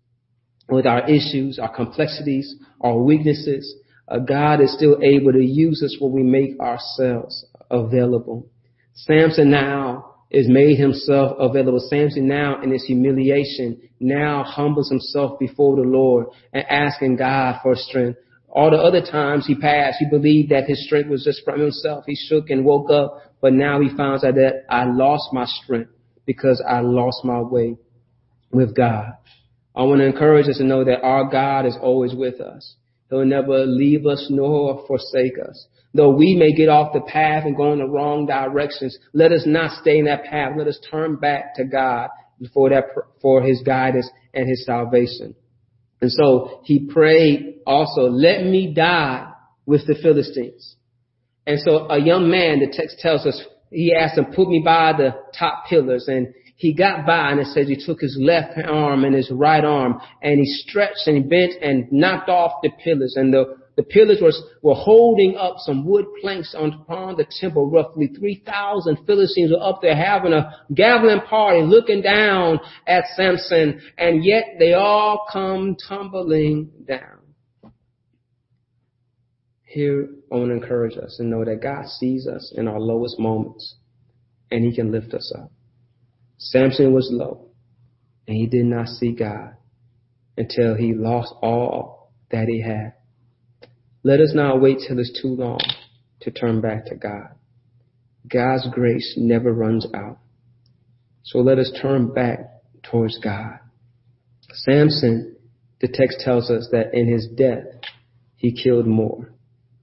With 0.68 0.86
our 0.86 1.08
issues, 1.08 1.58
our 1.58 1.74
complexities, 1.74 2.54
our 2.80 2.96
weaknesses, 2.96 3.74
uh, 4.08 4.18
God 4.18 4.60
is 4.60 4.72
still 4.74 4.98
able 5.02 5.32
to 5.32 5.44
use 5.44 5.82
us 5.82 5.96
when 6.00 6.12
we 6.12 6.22
make 6.22 6.58
ourselves 6.58 7.44
available. 7.70 8.48
Samson 8.94 9.50
now 9.50 10.14
is 10.30 10.48
made 10.48 10.78
himself 10.78 11.36
available. 11.38 11.80
Samson 11.80 12.26
now 12.26 12.60
in 12.62 12.72
his 12.72 12.84
humiliation 12.84 13.80
now 14.00 14.42
humbles 14.44 14.88
himself 14.88 15.38
before 15.38 15.76
the 15.76 15.82
Lord 15.82 16.26
and 16.52 16.64
asking 16.68 17.16
God 17.16 17.60
for 17.62 17.74
strength. 17.76 18.18
All 18.48 18.70
the 18.70 18.76
other 18.76 19.00
times 19.00 19.46
he 19.46 19.56
passed, 19.56 19.98
he 19.98 20.08
believed 20.08 20.52
that 20.52 20.68
his 20.68 20.86
strength 20.86 21.10
was 21.10 21.24
just 21.24 21.44
from 21.44 21.60
himself. 21.60 22.04
He 22.06 22.14
shook 22.14 22.50
and 22.50 22.64
woke 22.64 22.90
up, 22.90 23.20
but 23.40 23.52
now 23.52 23.80
he 23.80 23.88
finds 23.96 24.24
out 24.24 24.34
that 24.34 24.64
I 24.70 24.84
lost 24.84 25.32
my 25.32 25.44
strength 25.44 25.90
because 26.24 26.62
I 26.66 26.80
lost 26.80 27.24
my 27.24 27.40
way 27.40 27.76
with 28.52 28.76
God. 28.76 29.14
I 29.74 29.82
want 29.82 30.00
to 30.00 30.06
encourage 30.06 30.48
us 30.48 30.58
to 30.58 30.64
know 30.64 30.84
that 30.84 31.02
our 31.02 31.28
God 31.28 31.66
is 31.66 31.76
always 31.80 32.14
with 32.14 32.40
us. 32.40 32.76
He'll 33.10 33.24
never 33.24 33.64
leave 33.66 34.06
us 34.06 34.26
nor 34.30 34.84
forsake 34.86 35.38
us. 35.38 35.66
Though 35.92 36.10
we 36.10 36.34
may 36.34 36.52
get 36.52 36.68
off 36.68 36.92
the 36.92 37.00
path 37.00 37.44
and 37.44 37.56
go 37.56 37.72
in 37.72 37.78
the 37.78 37.86
wrong 37.86 38.26
directions, 38.26 38.98
let 39.12 39.30
us 39.30 39.44
not 39.46 39.80
stay 39.80 39.98
in 39.98 40.06
that 40.06 40.24
path. 40.24 40.52
Let 40.58 40.66
us 40.66 40.78
turn 40.90 41.16
back 41.16 41.54
to 41.56 41.64
God 41.64 42.08
for 42.52 42.70
that, 42.70 42.84
for 43.22 43.42
his 43.42 43.62
guidance 43.64 44.10
and 44.32 44.48
his 44.48 44.64
salvation. 44.66 45.36
And 46.00 46.10
so 46.10 46.62
he 46.64 46.90
prayed 46.92 47.60
also, 47.66 48.02
let 48.10 48.44
me 48.44 48.74
die 48.74 49.30
with 49.66 49.86
the 49.86 49.94
Philistines. 50.02 50.76
And 51.46 51.60
so 51.60 51.88
a 51.88 52.00
young 52.00 52.30
man, 52.30 52.58
the 52.58 52.72
text 52.72 52.98
tells 52.98 53.24
us, 53.24 53.40
he 53.70 53.94
asked 53.94 54.18
him, 54.18 54.26
put 54.34 54.48
me 54.48 54.62
by 54.64 54.92
the 54.96 55.10
top 55.38 55.66
pillars. 55.68 56.06
And 56.08 56.34
he 56.56 56.72
got 56.72 57.04
by 57.04 57.30
and 57.30 57.40
it 57.40 57.48
says 57.48 57.68
he 57.68 57.84
took 57.84 58.00
his 58.00 58.16
left 58.20 58.56
arm 58.64 59.04
and 59.04 59.14
his 59.14 59.30
right 59.30 59.64
arm 59.64 60.00
and 60.22 60.38
he 60.38 60.46
stretched 60.46 61.06
and 61.06 61.16
he 61.16 61.22
bent 61.22 61.54
and 61.60 61.90
knocked 61.90 62.28
off 62.28 62.52
the 62.62 62.70
pillars 62.82 63.14
and 63.16 63.32
the, 63.32 63.56
the 63.76 63.82
pillars 63.82 64.18
were, 64.22 64.32
were 64.62 64.76
holding 64.76 65.36
up 65.36 65.56
some 65.58 65.84
wood 65.84 66.06
planks 66.20 66.54
upon 66.56 67.16
the 67.16 67.26
temple. 67.40 67.68
Roughly 67.68 68.06
3,000 68.06 69.04
Philistines 69.04 69.50
were 69.50 69.62
up 69.62 69.80
there 69.82 69.96
having 69.96 70.32
a 70.32 70.64
gathering 70.72 71.22
party 71.22 71.62
looking 71.62 72.02
down 72.02 72.60
at 72.86 73.04
Samson 73.16 73.80
and 73.98 74.24
yet 74.24 74.44
they 74.60 74.74
all 74.74 75.26
come 75.32 75.76
tumbling 75.88 76.70
down. 76.86 77.18
Here, 79.64 80.08
I 80.30 80.36
want 80.36 80.50
to 80.50 80.54
encourage 80.54 80.96
us 80.96 81.16
and 81.18 81.30
know 81.30 81.44
that 81.44 81.60
God 81.60 81.88
sees 81.88 82.28
us 82.28 82.54
in 82.56 82.68
our 82.68 82.78
lowest 82.78 83.18
moments 83.18 83.74
and 84.52 84.64
he 84.64 84.72
can 84.72 84.92
lift 84.92 85.12
us 85.14 85.32
up. 85.36 85.50
Samson 86.44 86.92
was 86.92 87.08
low 87.10 87.46
and 88.28 88.36
he 88.36 88.46
did 88.46 88.66
not 88.66 88.86
see 88.86 89.12
God 89.12 89.54
until 90.36 90.76
he 90.76 90.92
lost 90.92 91.32
all 91.42 92.12
that 92.30 92.48
he 92.48 92.60
had. 92.60 92.92
Let 94.02 94.20
us 94.20 94.32
not 94.34 94.60
wait 94.60 94.78
till 94.86 94.98
it's 94.98 95.22
too 95.22 95.28
long 95.28 95.60
to 96.20 96.30
turn 96.30 96.60
back 96.60 96.84
to 96.86 96.96
God. 96.96 97.28
God's 98.30 98.68
grace 98.70 99.14
never 99.16 99.52
runs 99.52 99.86
out. 99.94 100.18
So 101.22 101.38
let 101.38 101.58
us 101.58 101.72
turn 101.80 102.12
back 102.12 102.40
towards 102.82 103.18
God. 103.18 103.58
Samson, 104.52 105.36
the 105.80 105.88
text 105.88 106.20
tells 106.20 106.50
us 106.50 106.68
that 106.72 106.92
in 106.92 107.10
his 107.10 107.26
death, 107.26 107.64
he 108.36 108.52
killed 108.52 108.86
more 108.86 109.32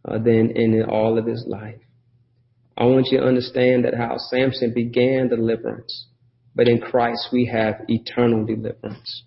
uh, 0.06 0.19
than 0.19 0.52
in 0.52 0.84
all 0.88 1.17
of 1.17 1.26
his 1.26 1.45
life. 1.47 1.80
I 2.78 2.86
want 2.86 3.08
you 3.12 3.19
to 3.19 3.26
understand 3.26 3.86
that 3.86 3.95
how 3.95 4.17
Samson 4.17 4.74
began 4.76 5.30
deliverance 5.30 6.06
but 6.56 6.68
in 6.68 6.80
Christ 6.80 7.30
we 7.32 7.46
have 7.46 7.82
eternal 7.88 8.46
deliverance. 8.46 9.24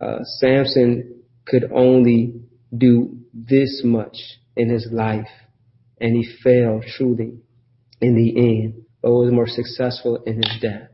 Uh, 0.00 0.18
Samson 0.38 1.22
could 1.46 1.70
only 1.72 2.34
do 2.76 3.18
this 3.32 3.82
much 3.84 4.16
in 4.56 4.68
his 4.70 4.88
life, 4.90 5.28
and 6.00 6.16
he 6.16 6.28
failed 6.42 6.84
truly 6.96 7.38
in 8.00 8.14
the 8.16 8.36
end, 8.36 8.84
but 9.02 9.12
was 9.12 9.32
more 9.32 9.46
successful 9.46 10.22
in 10.26 10.36
his 10.36 10.60
death. 10.60 10.88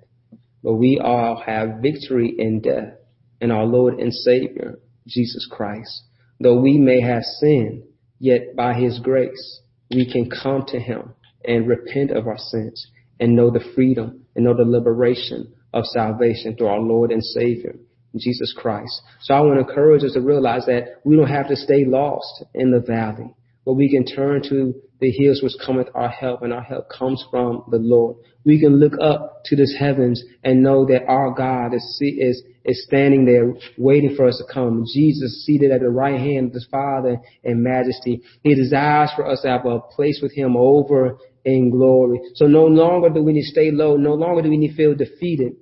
But 0.63 0.75
we 0.75 0.99
all 1.03 1.43
have 1.45 1.81
victory 1.81 2.35
in 2.37 2.61
death 2.61 2.95
in 3.41 3.51
our 3.51 3.65
Lord 3.65 3.99
and 3.99 4.13
Savior, 4.13 4.79
Jesus 5.07 5.49
Christ. 5.51 6.05
though 6.43 6.59
we 6.59 6.79
may 6.79 7.01
have 7.01 7.23
sinned, 7.23 7.83
yet 8.19 8.57
by 8.57 8.73
his 8.75 8.99
grace, 8.99 9.61
we 9.91 10.11
can 10.11 10.31
come 10.31 10.65
to 10.69 10.79
him 10.79 11.15
and 11.45 11.69
repent 11.69 12.11
of 12.11 12.27
our 12.27 12.39
sins 12.39 12.87
and 13.19 13.37
know 13.37 13.51
the 13.51 13.65
freedom 13.75 14.25
and 14.35 14.45
know 14.45 14.55
the 14.55 14.65
liberation 14.65 15.53
of 15.73 15.85
salvation 15.87 16.57
through 16.57 16.69
our 16.69 16.81
Lord 16.81 17.11
and 17.11 17.23
Savior, 17.23 17.77
Jesus 18.17 18.55
Christ. 18.57 19.01
So 19.23 19.35
I 19.35 19.41
want 19.41 19.61
to 19.61 19.69
encourage 19.69 20.05
us 20.05 20.15
to 20.15 20.21
realize 20.21 20.67
that 20.67 21.01
we 21.05 21.17
don't 21.17 21.29
have 21.29 21.49
to 21.49 21.57
stay 21.57 21.85
lost 21.85 22.45
in 22.55 22.71
the 22.71 22.81
valley, 22.81 23.35
but 23.65 23.75
we 23.75 23.91
can 23.91 24.05
turn 24.05 24.43
to 24.49 24.75
the 25.01 25.11
hills 25.11 25.41
which 25.43 25.53
cometh 25.65 25.89
our 25.95 26.11
help, 26.11 26.43
and 26.43 26.53
our 26.53 26.63
help 26.63 26.89
comes 26.91 27.25
from 27.31 27.65
the 27.71 27.79
Lord. 27.79 28.17
We 28.45 28.61
can 28.61 28.79
look 28.79 28.93
up 29.01 29.43
to 29.47 29.57
this 29.57 29.75
heavens 29.79 30.23
and 30.45 30.63
know 30.63 30.87
that 30.87 31.07
our 31.07 31.33
God 31.33 31.75
is, 31.75 31.99
is, 32.01 32.43
is 32.65 32.85
standing 32.85 33.25
there 33.25 33.55
waiting 33.79 34.15
for 34.15 34.29
us 34.29 34.37
to 34.39 34.53
come. 34.53 34.85
Jesus 34.93 35.45
seated 35.45 35.71
at 35.71 35.81
the 35.81 35.89
right 35.89 36.19
hand 36.19 36.49
of 36.49 36.53
the 36.53 36.65
Father 36.71 37.19
in 37.43 37.63
majesty. 37.63 38.23
He 38.43 38.55
desires 38.55 39.11
for 39.17 39.27
us 39.27 39.41
to 39.43 39.49
have 39.49 39.65
a 39.65 39.81
place 39.81 40.21
with 40.23 40.35
Him 40.35 40.57
over 40.57 41.19
in 41.45 41.71
glory. 41.71 42.21
So 42.35 42.47
no 42.47 42.67
longer 42.67 43.09
do 43.09 43.23
we 43.23 43.33
need 43.33 43.43
to 43.43 43.51
stay 43.51 43.71
low. 43.71 43.97
No 43.97 44.15
longer 44.15 44.43
do 44.43 44.51
we 44.51 44.59
need 44.59 44.71
to 44.71 44.77
feel 44.77 44.95
defeated. 44.95 45.53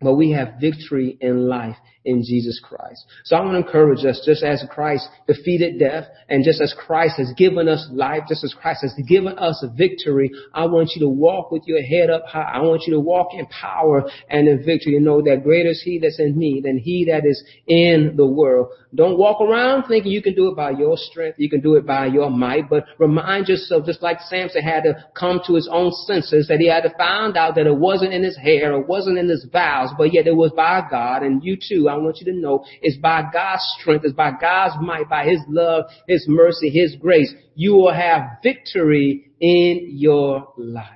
But 0.00 0.14
we 0.14 0.30
have 0.30 0.60
victory 0.60 1.18
in 1.20 1.48
life 1.48 1.76
in 2.08 2.22
Jesus 2.22 2.58
Christ. 2.62 3.04
So 3.24 3.36
I 3.36 3.40
want 3.40 3.52
to 3.52 3.66
encourage 3.66 4.04
us, 4.04 4.22
just 4.24 4.42
as 4.42 4.64
Christ 4.70 5.06
defeated 5.26 5.78
death, 5.78 6.04
and 6.28 6.42
just 6.42 6.60
as 6.60 6.74
Christ 6.74 7.16
has 7.18 7.32
given 7.36 7.68
us 7.68 7.86
life, 7.92 8.22
just 8.28 8.44
as 8.44 8.54
Christ 8.54 8.80
has 8.82 8.94
given 9.06 9.38
us 9.38 9.62
victory, 9.76 10.30
I 10.54 10.64
want 10.64 10.92
you 10.94 11.02
to 11.02 11.08
walk 11.08 11.50
with 11.50 11.62
your 11.66 11.82
head 11.82 12.08
up 12.08 12.24
high. 12.26 12.50
I 12.54 12.60
want 12.60 12.84
you 12.86 12.94
to 12.94 13.00
walk 13.00 13.28
in 13.34 13.46
power 13.46 14.08
and 14.30 14.48
in 14.48 14.64
victory 14.64 14.96
and 14.96 15.04
know 15.04 15.20
that 15.22 15.44
greater 15.44 15.70
is 15.70 15.82
He 15.84 15.98
that's 15.98 16.18
in 16.18 16.36
me 16.36 16.62
than 16.64 16.78
He 16.78 17.04
that 17.10 17.26
is 17.26 17.44
in 17.66 18.14
the 18.16 18.26
world. 18.26 18.68
Don't 18.94 19.18
walk 19.18 19.42
around 19.42 19.86
thinking 19.86 20.10
you 20.12 20.22
can 20.22 20.34
do 20.34 20.48
it 20.48 20.56
by 20.56 20.70
your 20.70 20.96
strength, 20.96 21.38
you 21.38 21.50
can 21.50 21.60
do 21.60 21.74
it 21.74 21.86
by 21.86 22.06
your 22.06 22.30
might, 22.30 22.70
but 22.70 22.84
remind 22.98 23.48
yourself, 23.48 23.84
just 23.84 24.02
like 24.02 24.18
Samson 24.22 24.62
had 24.62 24.84
to 24.84 25.04
come 25.14 25.40
to 25.46 25.54
his 25.54 25.68
own 25.70 25.92
senses, 26.06 26.48
that 26.48 26.58
he 26.58 26.68
had 26.68 26.84
to 26.84 26.96
find 26.96 27.36
out 27.36 27.54
that 27.56 27.66
it 27.66 27.76
wasn't 27.76 28.14
in 28.14 28.22
his 28.22 28.38
hair, 28.38 28.72
it 28.80 28.88
wasn't 28.88 29.18
in 29.18 29.28
his 29.28 29.46
vows, 29.52 29.90
but 29.98 30.14
yet 30.14 30.26
it 30.26 30.34
was 30.34 30.52
by 30.52 30.82
God, 30.90 31.22
and 31.22 31.44
you 31.44 31.56
too, 31.56 31.90
I 31.90 31.97
want 31.98 32.18
you 32.20 32.32
to 32.32 32.38
know 32.38 32.64
it's 32.80 32.96
by 32.96 33.22
God's 33.32 33.62
strength, 33.78 34.04
it's 34.04 34.14
by 34.14 34.32
God's 34.40 34.74
might, 34.80 35.08
by 35.08 35.24
His 35.24 35.40
love, 35.48 35.84
His 36.06 36.26
mercy, 36.28 36.70
His 36.70 36.96
grace. 36.96 37.32
You 37.54 37.74
will 37.74 37.92
have 37.92 38.38
victory 38.42 39.30
in 39.40 39.90
your 39.92 40.52
life. 40.56 40.86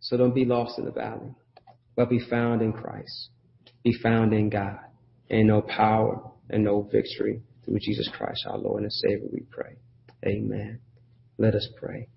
So 0.00 0.16
don't 0.16 0.34
be 0.34 0.44
lost 0.44 0.78
in 0.78 0.84
the 0.84 0.90
valley, 0.90 1.34
but 1.96 2.10
be 2.10 2.20
found 2.20 2.60
in 2.60 2.72
Christ. 2.72 3.30
Be 3.82 3.94
found 4.02 4.32
in 4.32 4.50
God 4.50 4.78
and 5.30 5.48
no 5.48 5.62
power 5.62 6.30
and 6.50 6.64
no 6.64 6.82
victory 6.82 7.40
through 7.64 7.78
Jesus 7.80 8.08
Christ, 8.14 8.44
our 8.46 8.58
Lord 8.58 8.82
and 8.82 8.92
Savior, 8.92 9.28
we 9.32 9.40
pray. 9.50 9.76
Amen. 10.26 10.80
Let 11.38 11.54
us 11.54 11.68
pray. 11.80 12.08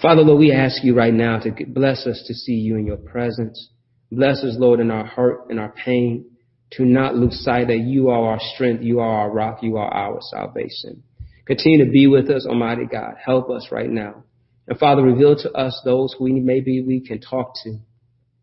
Father, 0.00 0.22
Lord, 0.22 0.40
we 0.40 0.52
ask 0.52 0.82
you 0.82 0.94
right 0.94 1.14
now 1.14 1.38
to 1.38 1.52
bless 1.66 2.06
us 2.06 2.24
to 2.26 2.34
see 2.34 2.54
you 2.54 2.76
in 2.76 2.86
your 2.86 2.96
presence. 2.96 3.70
Bless 4.10 4.42
us, 4.44 4.56
Lord, 4.58 4.80
in 4.80 4.90
our 4.90 5.04
hurt 5.04 5.50
and 5.50 5.58
our 5.58 5.72
pain, 5.72 6.26
to 6.72 6.84
not 6.84 7.14
lose 7.14 7.42
sight 7.44 7.68
that 7.68 7.78
you 7.78 8.08
are 8.08 8.32
our 8.32 8.40
strength, 8.54 8.82
you 8.82 9.00
are 9.00 9.20
our 9.20 9.30
rock, 9.30 9.58
you 9.62 9.76
are 9.76 9.92
our 9.92 10.18
salvation. 10.20 11.02
Continue 11.44 11.84
to 11.84 11.90
be 11.90 12.06
with 12.06 12.28
us, 12.30 12.46
Almighty 12.46 12.86
God. 12.86 13.14
Help 13.24 13.50
us 13.50 13.68
right 13.70 13.90
now. 13.90 14.24
And 14.66 14.78
Father, 14.78 15.02
reveal 15.02 15.36
to 15.36 15.52
us 15.52 15.80
those 15.84 16.14
who 16.18 16.24
we, 16.24 16.32
maybe 16.40 16.82
we 16.82 17.00
can 17.00 17.20
talk 17.20 17.54
to, 17.62 17.78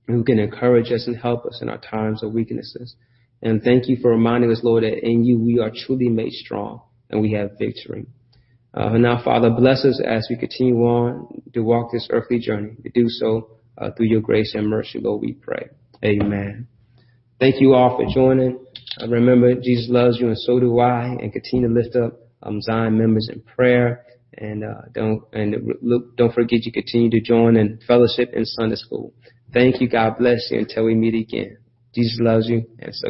who 0.07 0.23
can 0.23 0.39
encourage 0.39 0.91
us 0.91 1.05
and 1.05 1.17
help 1.17 1.45
us 1.45 1.59
in 1.61 1.69
our 1.69 1.79
times 1.79 2.23
of 2.23 2.33
weaknesses. 2.33 2.95
And 3.41 3.61
thank 3.61 3.89
you 3.89 3.97
for 4.01 4.11
reminding 4.11 4.51
us, 4.51 4.61
Lord, 4.63 4.83
that 4.83 5.05
in 5.05 5.25
you 5.25 5.37
we 5.37 5.59
are 5.59 5.71
truly 5.85 6.07
made 6.07 6.31
strong 6.31 6.81
and 7.09 7.21
we 7.21 7.33
have 7.33 7.51
victory. 7.59 8.05
Uh, 8.73 8.97
now, 8.97 9.21
Father, 9.23 9.49
bless 9.49 9.83
us 9.83 10.01
as 10.03 10.27
we 10.29 10.37
continue 10.37 10.77
on 10.77 11.43
to 11.53 11.59
walk 11.61 11.91
this 11.91 12.07
earthly 12.09 12.39
journey. 12.39 12.71
To 12.83 12.89
do 12.89 13.09
so 13.09 13.57
uh, 13.77 13.91
through 13.91 14.07
your 14.07 14.21
grace 14.21 14.53
and 14.55 14.67
mercy, 14.69 14.99
Lord, 14.99 15.21
we 15.21 15.33
pray. 15.33 15.69
Amen. 16.03 16.67
Thank 17.39 17.59
you 17.59 17.73
all 17.73 17.97
for 17.97 18.05
joining. 18.13 18.65
Uh, 19.01 19.07
remember, 19.07 19.53
Jesus 19.55 19.87
loves 19.89 20.17
you, 20.19 20.27
and 20.27 20.37
so 20.37 20.59
do 20.59 20.79
I. 20.79 21.05
And 21.05 21.31
continue 21.31 21.67
to 21.67 21.73
lift 21.73 21.95
up 21.95 22.19
um, 22.41 22.61
Zion 22.61 22.97
members 22.97 23.29
in 23.31 23.41
prayer. 23.41 24.05
And 24.35 24.63
uh, 24.63 24.81
don't 24.93 25.23
and 25.33 25.55
look, 25.81 26.15
don't 26.17 26.33
forget 26.33 26.63
you 26.63 26.71
continue 26.71 27.09
to 27.11 27.21
join 27.21 27.55
in 27.55 27.79
fellowship 27.87 28.31
in 28.33 28.45
Sunday 28.45 28.75
school. 28.75 29.13
Thank 29.53 29.79
you. 29.81 29.87
God 29.87 30.17
bless 30.17 30.49
you. 30.49 30.59
Until 30.59 30.85
we 30.85 30.95
meet 30.95 31.15
again. 31.15 31.57
Jesus 31.93 32.17
loves 32.19 32.47
you, 32.47 32.65
and 32.79 32.95
so. 32.95 33.09